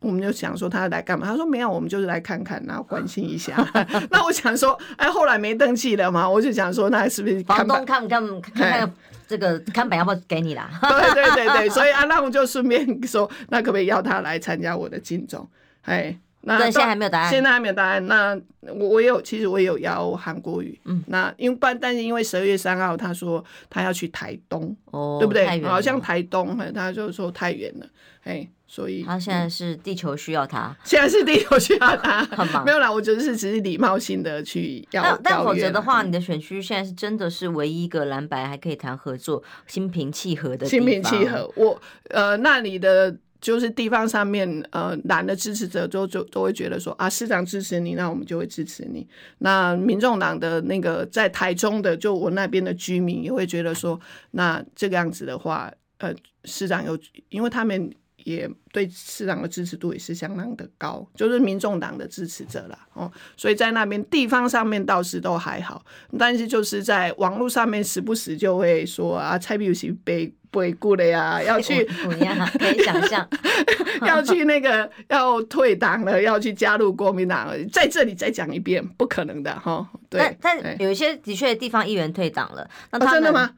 [0.00, 1.28] 我们就想说他来干嘛？
[1.28, 3.54] 他说没有，我们就是来看看，然后关心一下。
[4.10, 8.92] 那我想说，哎，后来没登记了嘛，我就想说，那是不是房东看看看看
[9.28, 10.68] 这个看板要不要给你啦？
[10.82, 15.48] 对对对对，所以啊，那我就顺便说，那可不可以邀他来参加我的金钟？
[15.82, 16.18] 哎。
[16.42, 18.06] 那现在还没有答案，现在还没有答案。
[18.06, 20.78] 那我我有，其实我也有邀韩国瑜。
[20.86, 25.62] 嗯，那因为但但是因为十二月三号他说他要去台东，哦，对不对？
[25.62, 27.86] 好像台东，他就说太远了，
[28.24, 32.64] 哎，所以他现在是地球需要他，现在是地球需要他， 很忙。
[32.64, 35.02] 没有啦，我觉得是只是礼貌性的去要。
[35.02, 40.64] 但但否则的话，你的选区现在是真的是唯一一个蓝白还可以谈合作、心平气和的。
[40.64, 43.14] 心平气和，我呃那里的。
[43.40, 49.06] 就是地方上面，呃，蓝的支持者都就都会觉得说啊，市长支持你，那我们就会支持你。
[49.38, 53.98] 那民众党的那个在台中的，就我那边的居民也会觉得说，
[54.32, 56.98] 那这个样子的话，呃，市长有，
[57.30, 57.90] 因为他们
[58.24, 62.78] 也对市长的支持度也是相当的高，就是民众党的支持者啦。
[62.94, 65.84] 哦，所以在那边地方上面倒是都还好，
[66.18, 70.32] 但是就是在网络上面时不时就会说啊，蔡壁如是被。
[70.52, 72.36] 被雇了呀，要去 怎样？
[72.58, 73.24] 可以想象，
[74.04, 79.88] 要去那个要退党了，要去加入国民党，在这里再讲一遍，不可能的哈。
[80.08, 83.48] 对，但但有一些的确地方议员退党了，那他、哦、真的吗？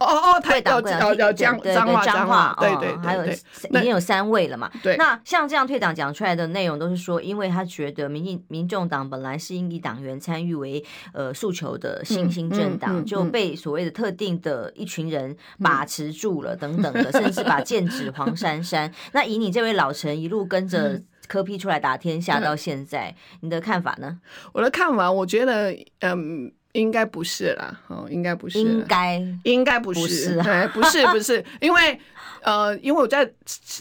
[0.00, 4.70] 哦哦，退党要要讲脏话脏话，对对，还有已经有三位了嘛。
[4.82, 10.82] 对，那像这样退党讲出来的内容，都是说，因为他觉得民进民众党本来是应以党员参与为
[11.12, 18.90] 呃诉求的新兴政党，就被所谓的特定的一群人把持住了，等等的，甚至把剑指黄珊珊。
[19.12, 24.18] 那以你这位老臣一路跟着科批出来打天下到现在，你的看法呢？
[24.54, 26.50] 我的看法，我觉得，嗯。
[26.72, 29.20] 应该不是啦，哦，应该不是，应该。
[29.44, 31.98] 应该不是，不是，对，不是 不是，因为
[32.42, 33.28] 呃，因为我在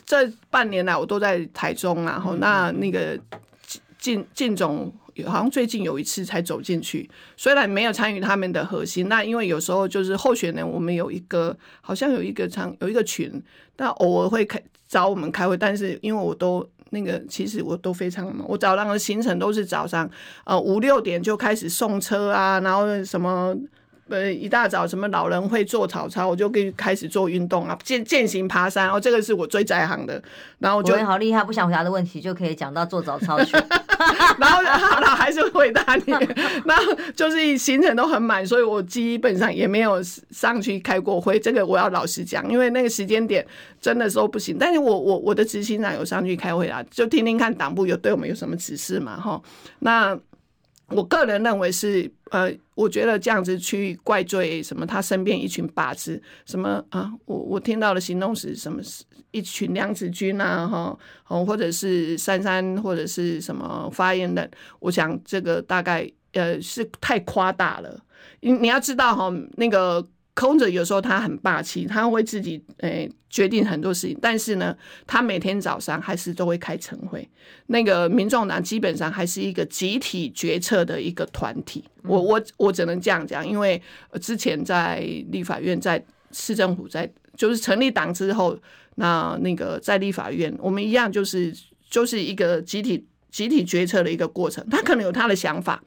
[0.06, 3.19] 这半年来我都在台中，然后那那个
[3.97, 4.91] 进进总
[5.25, 13.41] 好像最近有一次才走进去，虽然没有参与他们的核心，那因为有时候就是候选人，我们有一个好像有一个场有一个群，
[13.75, 16.67] 但偶尔会开找我们开会，但是因为我都。
[16.91, 20.10] 那个其实我都非常忙，我早上的行程都是早上，
[20.45, 23.56] 呃五六点就开始送车啊，然后什么。
[24.10, 30.22] 呃，一大早什么老人会做早操，我就可以开始做运动啊，健健行、爬山，哦，这个是我最在行的。
[30.58, 33.56] 然后我觉得好厉害，不想回答的问题就可以讲到做早操去。
[34.39, 36.12] 然后好了，还是回答你。
[36.65, 36.84] 然后
[37.15, 41.39] 就是行程都很满，所以我基本上也没有上去开过会。
[41.39, 43.45] 这个我要老实讲，因为那个时间点
[43.80, 44.58] 真的说不行。
[44.60, 49.41] 但是我我我的执行长有上去开会啊，就听听看党部有对我们有什么指示嘛，哈。
[49.80, 50.17] 那。
[50.91, 58.82] 我个人认为是，呃，我觉得这样子去怪罪什么，他身边一群靶子，什么啊，我我听到的形容词什么，
[59.32, 60.97] 一群娘子军啊，哈，
[61.28, 64.49] 哦，或者是珊珊，或者是什么发言人，
[64.80, 67.99] 我想这个大概呃是太夸大了，
[68.41, 70.06] 你你要知道哈，那个。
[70.39, 74.73] 空着有时候他很霸气，他会自己诶、欸、决定很多事情，但是呢，
[75.06, 77.28] 他每天早上还是都会开晨会。
[77.67, 81.84] 那个民众党基本上还是一个集体决策的一个团体。
[82.04, 83.82] 我我我只能这样讲，因为
[84.21, 84.99] 之前在
[85.30, 88.58] 立法院、在市政府、在就是成立党之后，
[88.95, 91.54] 那那个在立法院，我们一样就是
[91.89, 94.65] 就是一个集体集体决策的一个过程。
[94.70, 95.82] 他可能有他的想法。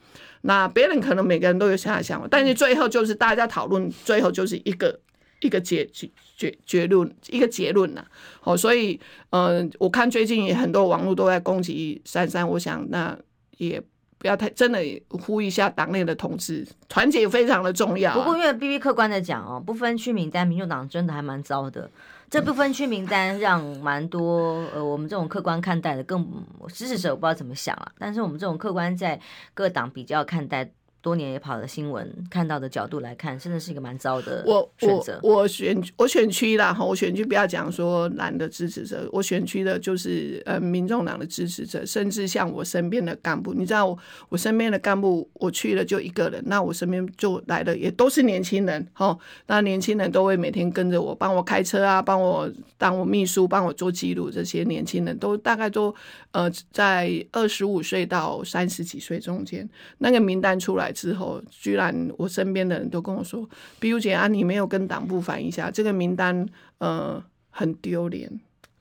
[0.44, 4.98] 那别人可能每个人都有他的想法，但是最后就是大家讨论，最后就是一个
[5.40, 8.04] 一个结结结结论，一个结论呐。
[8.40, 8.98] 好，所以
[9.30, 13.16] 嗯、我看最近也很多网络都在攻击珊珊，我想那
[13.58, 13.80] 也
[14.18, 21.88] 不要太真的呼吁一下党内的同志团结非常的重要、不过因为 B B 客观的讲哦，不分区名单，民主党真的还蛮糟的。
[22.32, 26.26] 这部分区名单让蛮多呃，我们这种客观看待的更
[26.72, 27.92] 支持者，我不知道怎么想啊。
[27.98, 29.20] 但是我们这种客观在
[29.52, 30.72] 各党比较看待。
[31.02, 34.44] 多年也跑的新闻看到的角度来看，真的是一个蛮糟的
[34.78, 35.18] 选择。
[35.20, 55.92] 我我选我选区啦哈，我选区不要讲说蓝的支持者，我选区的就是呃民众党的支持者，甚至像我身边的干部，你知道我我身边的干部，我去了就一个人，那我身边就来的也都是年轻人哈，那年轻人都会每天跟着我，帮我开车啊，帮我当我秘书，帮我做记录，这些年轻人都大概都
[56.30, 60.91] 呃在二十五岁到三十几岁中间，那个名单出来。
[60.92, 63.48] 之后，居然我身边的人都跟我说
[63.80, 66.46] ：“比如姐啊，你没有跟党部反映一下这个名单，
[66.78, 68.30] 呃，很丢脸，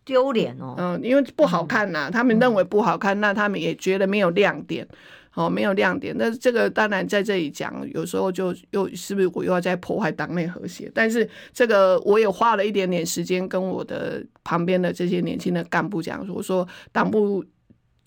[0.05, 4.87] 丢脸哦。”嗯，因为不好看呐、啊，他们认为不好看，那他们也觉得没有亮点。
[5.33, 6.13] 哦，没有亮点。
[6.17, 10.91] 那这个当然在这里讲，有时候就又是不是我又要在破坏党内和谐？
[10.93, 17.41] 但是这个我也花了一点点时间跟我的旁边的这些年轻的干部讲，我说党部，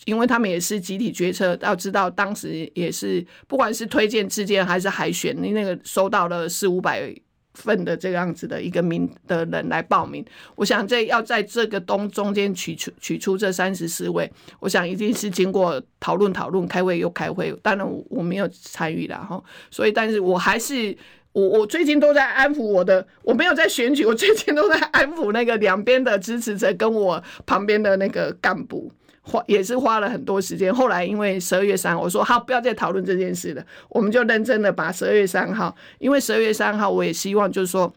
[0.05, 7.15] 因为他们也是集体决策，要知道当时也是不管是推荐、自荐还是海选，你那个收到了四五百。
[7.57, 10.25] 份的这样子的一个名的人来报名，
[10.57, 14.29] 我想这要在这个东中间取出取出这三十四位，
[14.59, 19.40] 我想一定是经过讨论讨论，开会又开会，当然我我没有参与了哈，
[19.71, 20.99] 所以但是我还是
[21.31, 28.90] 我我最近都在安抚我的，我没有在选举，我最近都在安抚那个两边的支持者跟我旁边的那个干部。
[29.25, 37.92] 花也是花了很多时间，后来因为十二月三号，我说好，不要再讨论这件事了，我们就认真的把十二月三号，因为十二月三号我也希望就是说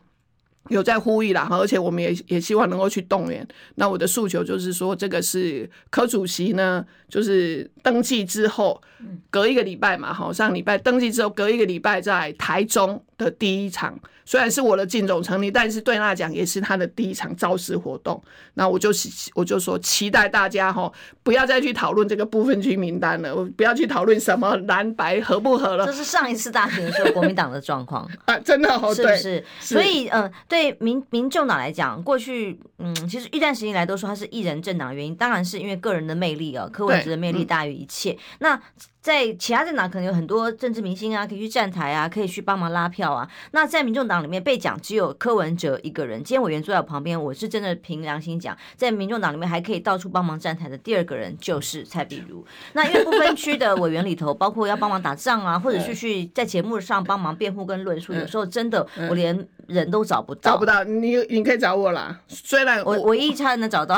[0.70, 3.46] 有在呼吁啦，而且我们也也希望能够去动员。
[3.76, 8.82] 那我的诉求就是说，这个是柯主席呢，就是登记之后
[9.30, 14.00] 隔一个礼拜嘛，好，上礼拜登记之后隔一个礼拜在台中的第一场。
[14.26, 18.22] 虽然是我的竞总成立，但是对他讲也是他的第一场造势活动。
[18.56, 18.90] 那我就
[19.34, 20.92] 我就说，期待大家哈，
[21.24, 25.86] 不要再去讨论这个部分区名单了，不要去讨论什么蓝白合不合了。
[25.86, 29.42] 这是上一次大选的时候国民党的状况啊，真的哦， 是不是？
[29.62, 38.12] 所以呃，对民民众党来讲，过去嗯，其实一段时间以来都说他是一人政党，原因当然是因为个人的魅力啊，柯文哲的魅力大于一切。
[38.12, 38.62] 嗯、那
[39.08, 43.26] 在其他政党可能有很多政治明星啊，可以去站台啊，可以去帮忙拉票啊。
[43.52, 46.22] 那在民众党里面被讲只有柯文哲一个人。
[46.22, 52.46] 今天委员坐在我旁边，我是真的凭良心讲，在民众党里面还可以到处帮忙站台的第二个人就是蔡壁如。
[52.74, 60.52] 那因为不分区的委员里头，包括要帮忙打仗啊，或者是去在节目上帮忙辩护跟论述，有时候真的我连人都找不到。
[60.52, 62.20] 找不到你，你可以找我啦。
[62.28, 63.98] 虽然我唯一差能找到，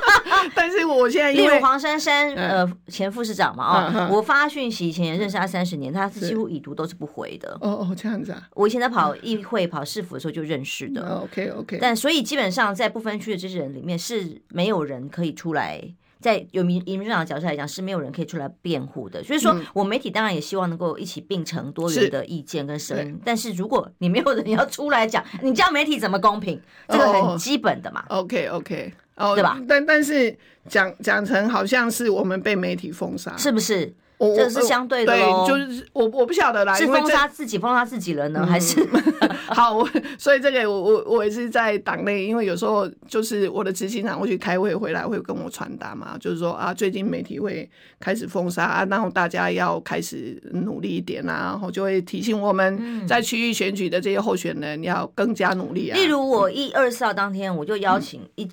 [0.56, 4.45] 但是我现在例如黄珊珊，呃，前副市长嘛，啊，我发。
[4.48, 7.56] 讯息以前也认识他三十年，他是几乎已读都是不回的。
[7.60, 8.48] 哦哦，这样子啊！
[8.54, 11.20] 我以前在跑议会、跑市府的时候就认识的。
[11.22, 11.78] OK OK。
[11.80, 15.80] 但所以基本上在不分区的这些人里面是没有人可以出来，
[16.20, 19.22] 在有民民进党的角度来讲是没有人可以出来辩护的。
[19.22, 23.20] 所以说我媒体当然也希望能够一起并成多元的意见跟声音。
[23.24, 26.60] 但是如果你没有人要出来讲，你叫媒体怎么公平？
[26.88, 28.04] 这个很基本的嘛。
[28.08, 29.60] OK OK，哦，对吧？
[29.68, 30.36] 但但是
[30.68, 33.94] 讲讲成好像是我们被媒体封杀，是不是？
[34.18, 38.80] 这是相对的对，就是我我不晓得啦，是封杀自己封杀自己人呢，还是
[39.48, 39.76] 好？
[39.76, 39.88] 我
[40.18, 47.68] 所以这个我我我也是在党内，因为有时候就是我的执行长会去开会回来会跟我传达嘛，就是说啊，最近媒体会
[48.00, 55.94] 开始封杀啊，然后大家要开始努力一点啊，然后就会提醒我们在区域选举的这些候选人要更加努力啊。
[55.94, 58.48] 例如我一二四号当天，我就邀请一。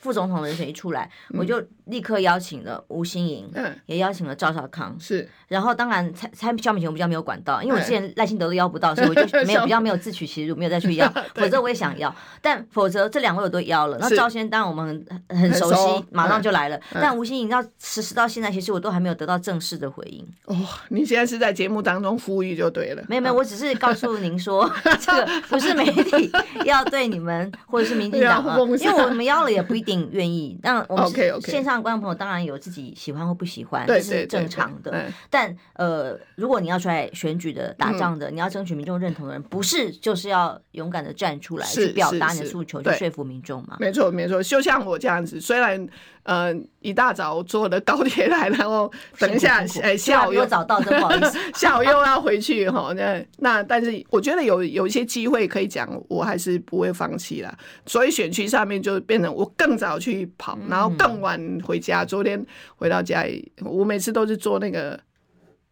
[0.00, 5.28] 副总统的人选一出来，我就立刻邀请了吴欣盈，嗯，也邀请了赵少康，是。
[5.46, 11.12] 然后当然蔡蔡萧美琴我比较没有管到，因为我之前赖清德都邀不到，所以我就没有 比较没有自取其辱，没有再去邀。
[11.34, 13.98] 否则我也想要，但否则这两位我都邀了。
[14.00, 16.80] 那赵先当然我们很很熟悉，马上就来了。
[16.92, 20.24] 但吴欣盈到实施到现在，其实我都还没有得到正式的回应。
[20.46, 20.56] 哦，
[20.88, 23.02] 你现在是在节目当中呼吁就对了。
[23.08, 24.70] 没有没有，我只是告诉您说，
[25.00, 26.30] 这个不是媒体
[26.64, 30.58] 要对你们或者是民进党啊，因为我们邀了也不一定愿意。
[30.62, 31.10] 那我们
[31.42, 35.06] 线上的观众朋友当然有自己喜欢或不喜欢，这是正常的。
[35.30, 36.18] 但呃。
[36.36, 43.76] 如果你要出来选举的、打仗的，嗯、你要争取民众认同的人，不是就是要勇敢的站出来去表达你的诉求，去说服民众吗？
[43.78, 44.42] 没错，没错。
[44.42, 45.86] 就像我这样子，虽然
[46.24, 52.92] 呃一大早坐的高铁来，然后 等一下哎下午又找到，真不好意思， 下午又要回去哈。
[52.94, 57.56] 那那但是我觉得有有一些机会可以讲，我还是不会放弃啦。
[57.86, 62.04] 所以选区上面就变成我更早去跑，然后更晚回家。
[62.04, 62.44] 昨天
[62.76, 64.98] 回到家里，我每次都是坐那个。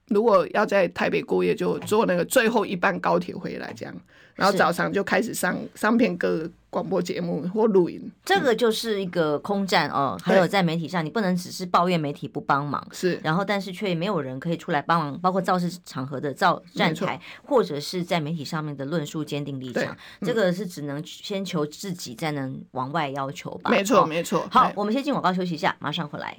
[0.08, 3.94] 如果要在台北过夜，就坐那个最后一班高铁回来，这样，
[4.34, 8.10] 然后早上就开始上上片歌广播节目或录音。
[8.24, 10.18] 这个就是一个空战哦。
[10.22, 19.96] 还有在媒体上，你不能只是抱怨媒体不帮忙，是，然后但是却没有人可以出来帮忙，包括造势场合的造站台，或者是在媒体上面的论述坚定立场。
[20.22, 23.70] 这个是只能先求自己，再能往外要求吧。
[23.70, 24.46] 没错，没错。
[24.50, 26.38] 好，我们先进广告休息一下，马上回来。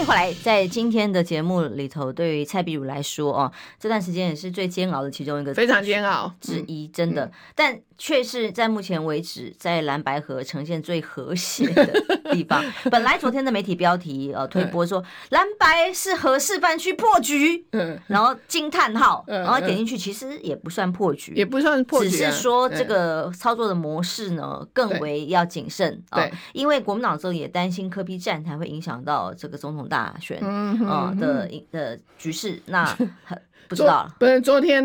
[0.00, 11.86] 欢迎回来，在今天的节目里头，对于蔡壁如来说，哦，这段时间也是最煎熬的其中一个，非常煎熬之一，真的，嗯、但却是在目前为止，在蓝白河呈现最和谐的
[12.32, 12.64] 地方。
[12.90, 29.89] 本来昨天的媒体标题呃推播说蓝白是核示范区破局，嗯，然后惊叹号，然后点进去，其实也不算破局，也不算破局，只是说这个操作的模式呢更为要谨慎啊，因为国民党之后也担心科批站台会影响到这个总统。
[29.90, 32.86] 大选啊的的局势，那
[33.68, 34.16] 不知道了。
[34.18, 34.82] 不是昨天，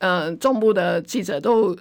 [0.00, 1.74] 呃，中部的记者都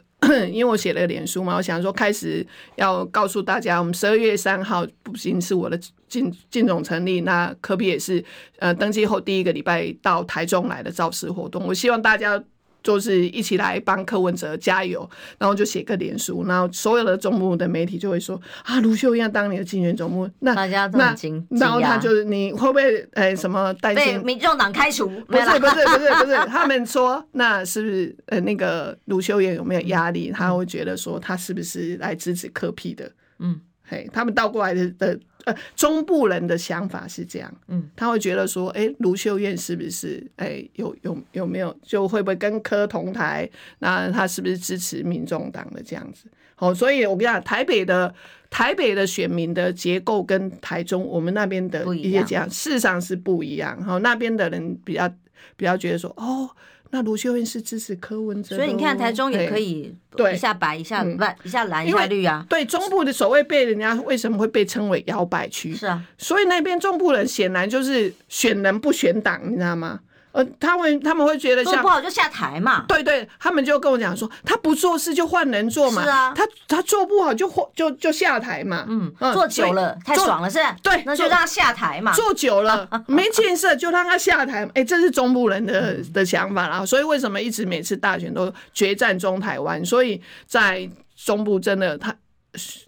[0.52, 8.24] 因为我写了脸书嘛，我想说开始要告诉大家，我们十二月三号不仅是我的进进总成立，那科比也是
[8.60, 12.42] 呃登记后第一个礼拜到台中来的造势活动，我希望大家。
[12.84, 25.08] 就是一起来帮柯文哲加油，然后就写个脸书，然后所有的中部的媒体就会说啊，卢秀燕当你的竞选总部，那大家都惊，然后他就是你会不会诶、欸、什么担心被民众党开除？
[25.28, 30.32] 不是不是不是不是，他们说那是不是呃那个卢秀燕有没有压力？
[30.32, 33.12] 他会觉得说他是不是来支持柯 P 的？
[33.40, 35.20] 嗯，嘿，他们倒过来的的。
[35.46, 43.50] 呃，中部人的想法是这样，嗯，他会觉得说，哎、欸，卢秀燕是不是，哎、欸，有有有没有，就会不会跟柯同台？
[43.80, 46.26] 那他是不是支持民众党的这样子？
[46.56, 48.14] 好，所以我跟你讲，台北的
[48.50, 53.82] 台北的选民的结构跟台中我们那边的一些这样，事实上是不一样。
[53.82, 55.08] 好，那边的人比较
[55.56, 56.50] 比较觉得说，哦。
[56.92, 61.10] 那卢秀燕是支持柯文哲，所以你看台中也可以对一下白一下不
[61.44, 62.46] 一下蓝一下绿啊。
[62.50, 65.76] 对中部的所谓被人家为什么会被称为摇摆区？
[65.76, 70.00] 是啊，所以那边中部人显然就是选人不选党，你知道吗？
[70.32, 72.86] 呃，他们他们会觉得像做不好就下台嘛。
[72.88, 76.04] 对对，他们就跟我讲说，他不做事就换人做嘛。
[76.04, 78.86] 是啊，他他做不好就换就就下台嘛。
[78.88, 80.76] 嗯，做久了太爽了是吧？
[80.84, 82.14] 对，那就让他下台嘛。
[82.14, 84.70] 做久了 没建设就让他下台。
[84.74, 86.86] 哎，这是中部人的的想法啦。
[86.86, 89.84] 所以为什么一直每次大选都决战中台湾？
[89.84, 92.16] 所以在中部真的他。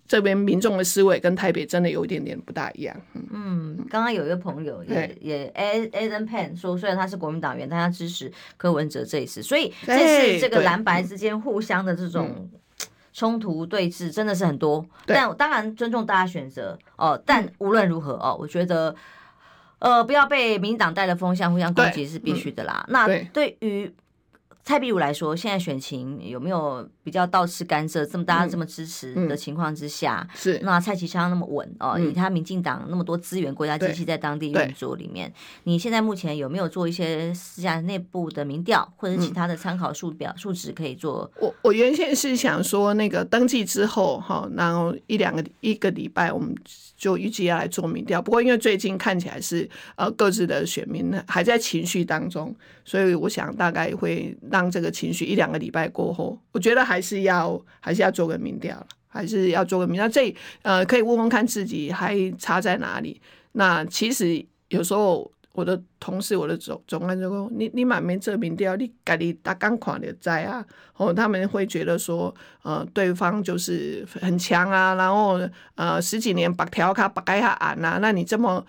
[0.07, 2.95] 这边民众的思维跟台北真的有一点点不大一样。
[3.31, 12.49] 嗯，刚刚有一个朋友也也 A Adam Pan 说，虽然他是国民党员，但他支持柯文哲这一次，所以这次这个蓝白之间互相的这种
[13.13, 14.85] 冲突对峙真的是很多。
[15.05, 18.95] 但当然尊重大家选择哦，但无论如何哦，我觉得
[19.79, 22.85] 呃不要被民进党带的风向互相攻击是必须的啦。
[22.89, 23.91] 那对于
[24.69, 28.05] 蔡壁如来说，现在选情有没有比较倒吃甘蔗？
[28.05, 41.27] 这么大家这么支持的情况之下，嗯嗯、是那蔡其昌那么稳哦，以他民进党那么多资源、国家机器在当地运作里面，你现在目前有没有做一些私下内部的民调，或者是其他的参考数表、数值可以做？
[41.41, 46.55] 我我原先是想说，那个登记之后哈，然后一两个一个礼拜，我们
[46.95, 48.21] 就预计要来做民调。
[48.21, 52.55] 不过因为最近看起来是呃各自的选民还在情绪当中，
[52.85, 54.58] 所以我想大概会让。
[54.59, 60.09] 当这个情绪一两个礼拜过后，我觉得还是要还是要做个民调了，还是要做个民调。
[60.09, 63.21] 这呃，可以问问看自己还差在哪里。
[63.53, 70.65] 那其实有时候我的同事、我的总总干就说：“你你满没做民调，你赶紧打刚款的在啊。”
[70.97, 75.39] 哦，他们会觉得说，呃，对方就是很强啊，然后
[75.75, 78.65] 呃十几年把调卡把盖下岸啊，那你这么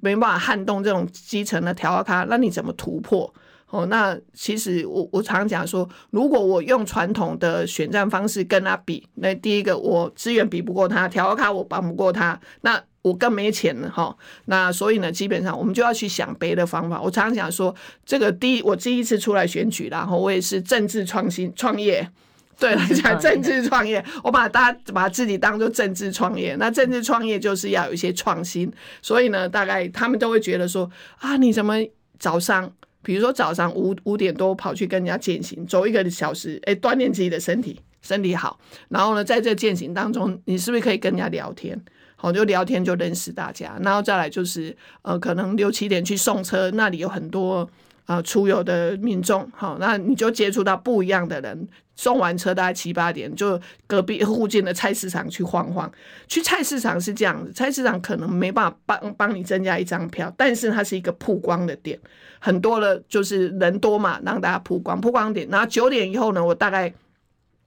[0.00, 3.32] 没办法撼动这种基层的调卡，那你怎么突破？
[3.72, 14.14] 哦，那其实我我常讲说，如果我用传统的选战方式跟他比，那第一个我资源比不过他，调卡我帮不过他，那我更没钱了哈。
[14.44, 17.00] 那所以呢，基本上我们就要去想别的方法。
[17.00, 22.06] 我常常讲说，这个第一我第一次出来选举，然后我也是政治创新创业，
[22.58, 26.54] 对，讲政治创业，我把大家把自己当做政治创业。
[26.56, 28.70] 那政治创业就是要有一些创新，
[29.00, 31.76] 所以呢，大概他们都会觉得说啊，你怎么
[32.18, 32.70] 早上？
[33.02, 38.58] 比如说早上五五点多跑去跟人家健行，走一个小时，哎，锻炼自己的身体，身体好。
[38.88, 41.80] 然后呢，在这健行当中，你是不是可以跟人家聊天？
[42.16, 43.76] 好，就聊天就认识大家。
[43.82, 47.68] 然后再来就是，呃，可能六七点去送车，那里有很多
[48.06, 51.68] 呃出游的民众，好，那你就接触到不一样的人。
[51.94, 55.92] 送完车大概七八点，就隔壁 附近的菜市场去晃晃。
[56.26, 62.00] 去菜市场是这样子，菜市场可能没办法帮帮你增加一张票，但是它是一个曝光的点。
[62.40, 65.46] 很多的，就是人多嘛，让大家曝光曝光点。
[65.50, 66.92] 然后九点以后呢，我大概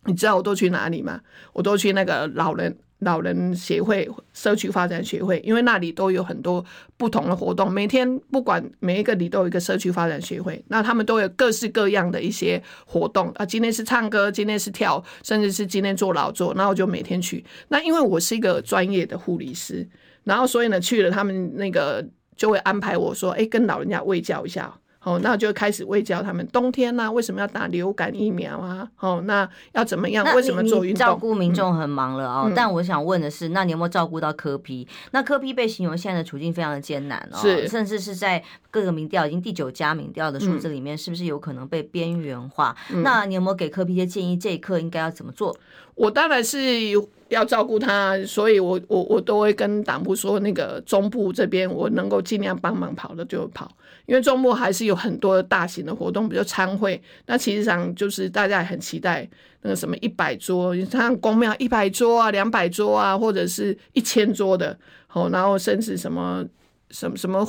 [0.05, 1.21] 你知道我都去哪里吗？
[1.53, 2.75] 我都去那个老人
[3.05, 6.65] 老人协会、社区发展协会，因为那里都有很多
[6.97, 7.71] 不同的活动。
[7.71, 13.45] 每天不管每一个里都有一个社区发展协会，那他们都有各式各样的一些活动啊。
[13.45, 17.45] 今天是唱歌，今天是跳，甚至是今天做劳作，那我就每天去。
[17.67, 19.87] 那因为我是一个专业的护理师，
[20.23, 22.03] 然后所以呢去了，他们那个
[22.35, 24.73] 就会安排我说，哎，跟老人家喂教一下。
[25.05, 26.45] 哦，那就开始喂教他们。
[26.47, 28.89] 冬天呢、啊，为什么要打流感疫苗啊？
[28.99, 30.25] 哦，那要怎么样？
[30.35, 30.99] 为什么做运动？
[30.99, 32.45] 照顾民众很忙了哦。
[32.47, 34.87] 嗯、但我想问的是，那你有没有照顾到柯 P？
[35.11, 42.75] 那柯 P 被形容现在的处境非常的艰难哦，是甚至是在各个民调已经第九家民调的数字里面，是不是有可能被边缘化？
[42.91, 44.35] 嗯、那你有没有给柯 P 一些建议？
[44.35, 45.55] 这一刻应该要怎么做？
[45.93, 46.89] 我当然是
[47.35, 53.69] 要照顾他，所以我我我都会跟党部说，那个中部这边我能够尽量帮忙跑的就跑。
[54.05, 57.01] 因为周末还是有很多大型的活动，比如餐会。
[57.25, 59.27] 那其实上就是大家也很期待
[59.61, 64.77] 那个什么一百桌，像公庙一百桌啊、两百桌啊，或者是一千桌的。
[65.07, 66.45] 好，然后甚至什么
[66.91, 67.45] 什么什么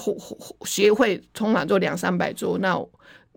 [0.65, 2.59] 协会，通常做两三百桌。
[2.59, 2.75] 那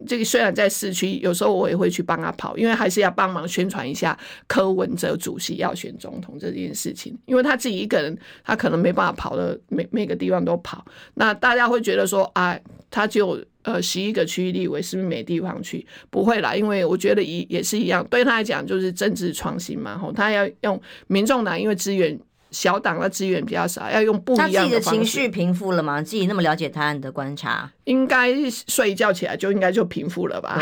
[0.07, 7.17] 这个虽然在市区，有时候我也会去帮他跑，因为还是要帮忙宣传一下柯文哲主席要选总统这件事情。
[7.25, 10.85] 因为他自己一个人，他可能没办法跑的每每个地方都跑。
[11.15, 12.57] 那大家会觉得说，啊，
[12.89, 15.85] 他就呃十一个区域立委，是不是没地方去？
[16.09, 19.97] 不会啦，因为我觉得一也是一样，对他来讲就是政治创新嘛。
[19.97, 22.19] 吼，他要用民众党，因为资源。
[22.51, 24.57] 小党的资源比较少，要用不一样的方式。
[24.57, 26.01] 他自己的情绪平复了吗？
[26.01, 30.59] 自己那么了解他，你的观察，应该睡一觉起来就应该就平复了吧？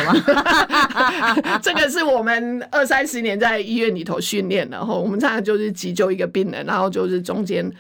[1.64, 7.72] 这个是我们二三十年在医院里头训练，然后我们常常就是急救一个病人，然后就是中间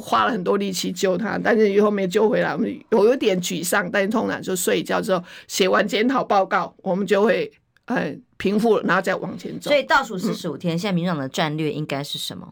[0.00, 7.50] 花了很多力气救他，但是以后没救回来，我们有有点沮丧，但是通常就睡一觉之后，写完检讨报告，我们就会
[7.86, 9.70] 呃平复了，然后再往前走。
[9.70, 12.46] 所以倒数四十五天，嗯、现在民进党的战略应该是什么？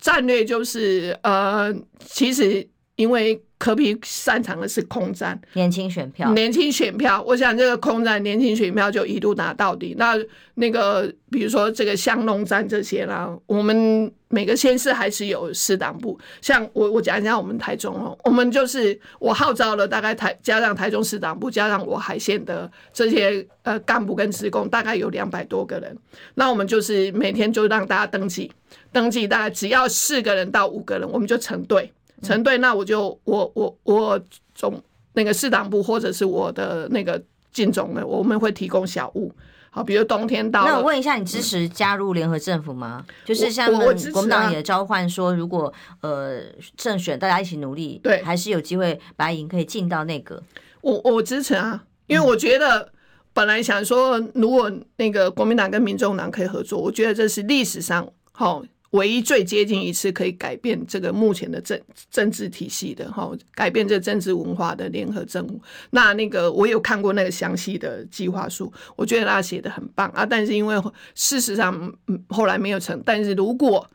[0.00, 1.74] 战略就是呃，
[2.06, 2.66] 其实
[2.98, 9.94] 因为柯比擅长的是空战，年轻选票，年轻选票，我想这个空战年轻选票就一路拿到底。
[9.96, 10.18] 那
[10.54, 16.18] 那个比如说这个香农战这些啦，我们每个县市还是有市党部。
[16.40, 25.96] 像我我讲一下我们台中哦，我们就是我号召了大概台加上台中市党部，加上我海线的这些呃干部跟职工，大概有两百多个人。
[26.34, 28.50] 那我们就是每天就让大家登记。
[28.90, 31.92] 登记大概只要四个人到五个人，我们就成队，
[32.22, 32.58] 成队。
[32.58, 34.20] 那我就我我我
[34.54, 34.82] 总
[35.14, 37.20] 那个市党部或者是我的那个
[37.52, 39.32] 进总的，我们会提供小物。
[39.70, 43.04] 好，比如冬天到了，那我问一下，你支持加入联合政府吗？
[43.06, 46.40] 嗯、就是像我们国民党也召唤说，如果呃
[46.78, 50.42] 胜选，大家一起努力，对，还是有机会白银可以进到内阁。
[50.80, 52.90] 我我支持啊，因为我觉得
[53.34, 58.64] 本来想说，如果那个国民党跟民众党可以合作，我觉得这是历史上好。
[58.90, 61.78] 唯一最接近一次可以改变这个目前的政
[62.10, 65.60] 政治体系的哈，改变这政治文化的联合政府。
[65.90, 70.24] 那那个我有看过那个详细的计划书，我觉得他写的很棒啊。
[70.24, 70.74] 但是因为
[71.14, 71.92] 事实上
[72.28, 73.02] 后来没有成。
[73.04, 73.86] 但是如果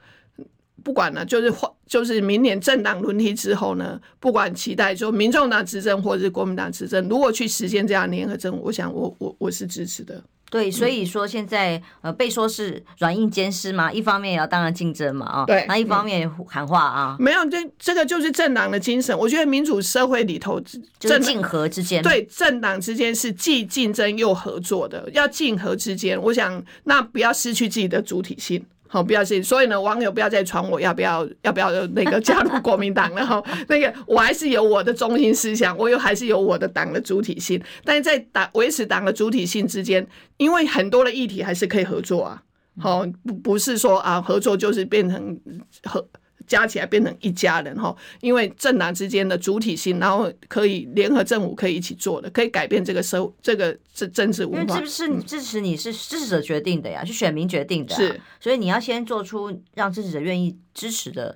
[0.84, 1.52] 不管了，就是
[1.88, 10.22] 就是明年政党轮替之后呢，不管期待说民众党执政或者是国民党执政，如果去实现这样联合政府，我想我我我是支持的。
[10.54, 19.18] 对，所以说现在呃被说是软硬兼施嘛，一方面也要当然竞争嘛啊，对，那一方面喊话啊，没有，这这个就是政党的精神。
[19.18, 20.62] 我觉得民主社会里头，
[21.00, 28.64] 就是竞合之间，对，政党之间是既竞争又合作的，要竞合之间，我想那不要失去自己的主体性。
[28.94, 29.44] 好，不要信。
[29.44, 33.26] 所以呢，网友不要再传我要不要要不要那个加入国民党，了。
[33.26, 37.60] 哈那个我还是有我的中心思想，我又还是有我的党的主体性。
[37.84, 40.06] 但是在党维持党的主体性之间，
[40.38, 42.44] 因为很多的议题还是可以合作啊。
[42.78, 45.40] 好，不不是说啊合作就是变成
[45.86, 46.08] 合。
[46.48, 54.76] 加起来变成一家人哈，因为政党之间的主体性，然后可以联合政府可以一起做的，可以改变这个社这个政政治文化。
[54.76, 61.36] 因为这是你支持你是支持者决定的呀，是选民决定的，是，所以你要先做出让支持者愿意支持的，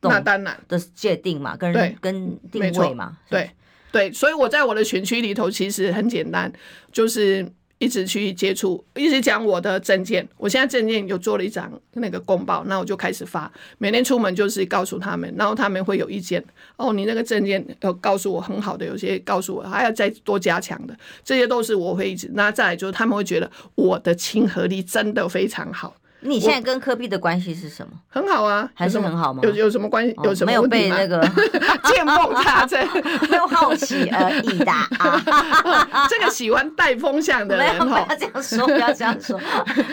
[0.00, 3.50] 那当然的界定嘛，跟人跟定位嘛，对
[3.90, 6.52] 对，所以我在我的选区里头其实很简单，
[6.92, 7.52] 就是。
[7.78, 10.28] 一直去接触，一直讲我的证件。
[10.36, 13.50] 我现在证件有做了一张那个公报，那我就开始发。
[13.78, 16.44] 每天出门就是告诉他们，然后他们会有意见。
[16.76, 22.28] 哦，你那个证件要告诉我很好的，有些告诉我还要再多加强的，这些都是我会一直。
[22.34, 25.94] 那再来就是他们会觉得我的亲和力真的非常好。
[26.20, 27.92] 你现在跟科比的关系是什么？
[28.08, 29.40] 很好啊，还是很好吗？
[29.44, 30.14] 有有什么关系？
[30.24, 31.20] 有什么没有被那个
[31.84, 32.86] 见缝插针，
[33.30, 36.06] 没有好奇而已的啊。
[36.10, 39.38] 这个喜欢带风向的人，不要这样说，不要这样说，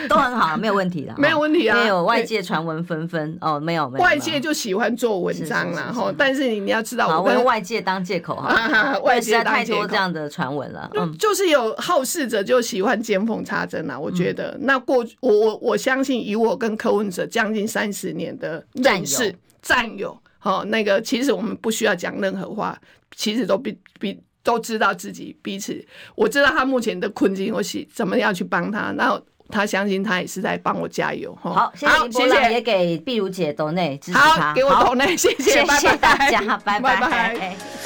[0.08, 1.78] 都很好，没有问题的，没有问题啊。
[1.78, 5.92] 没有外界传闻纷纷哦，没有没有，外界就喜欢做文章啦。
[5.94, 6.12] 哈。
[6.18, 10.90] 但是你你要知道，我用外界当借口哈，外界太多这样的传闻了。
[10.94, 13.96] 嗯，就是有好事者就喜欢见缝插针啊。
[13.96, 16.15] 我觉得那过我我我相信。
[16.20, 22.78] 以我跟柯文哲将近三十年的认识战友，好，那个其实我们不需要讲任何话，
[23.16, 25.84] 其实都比比都知道自己彼此。
[26.14, 31.36] 我知道他目前的困境，我是怎么样去帮他，然后他相信他也是在帮我加油。
[31.40, 37.56] 好，谢谢谢谢，也给碧如姐斗内支持他，好，给我斗内，谢谢，谢谢大家，拜拜。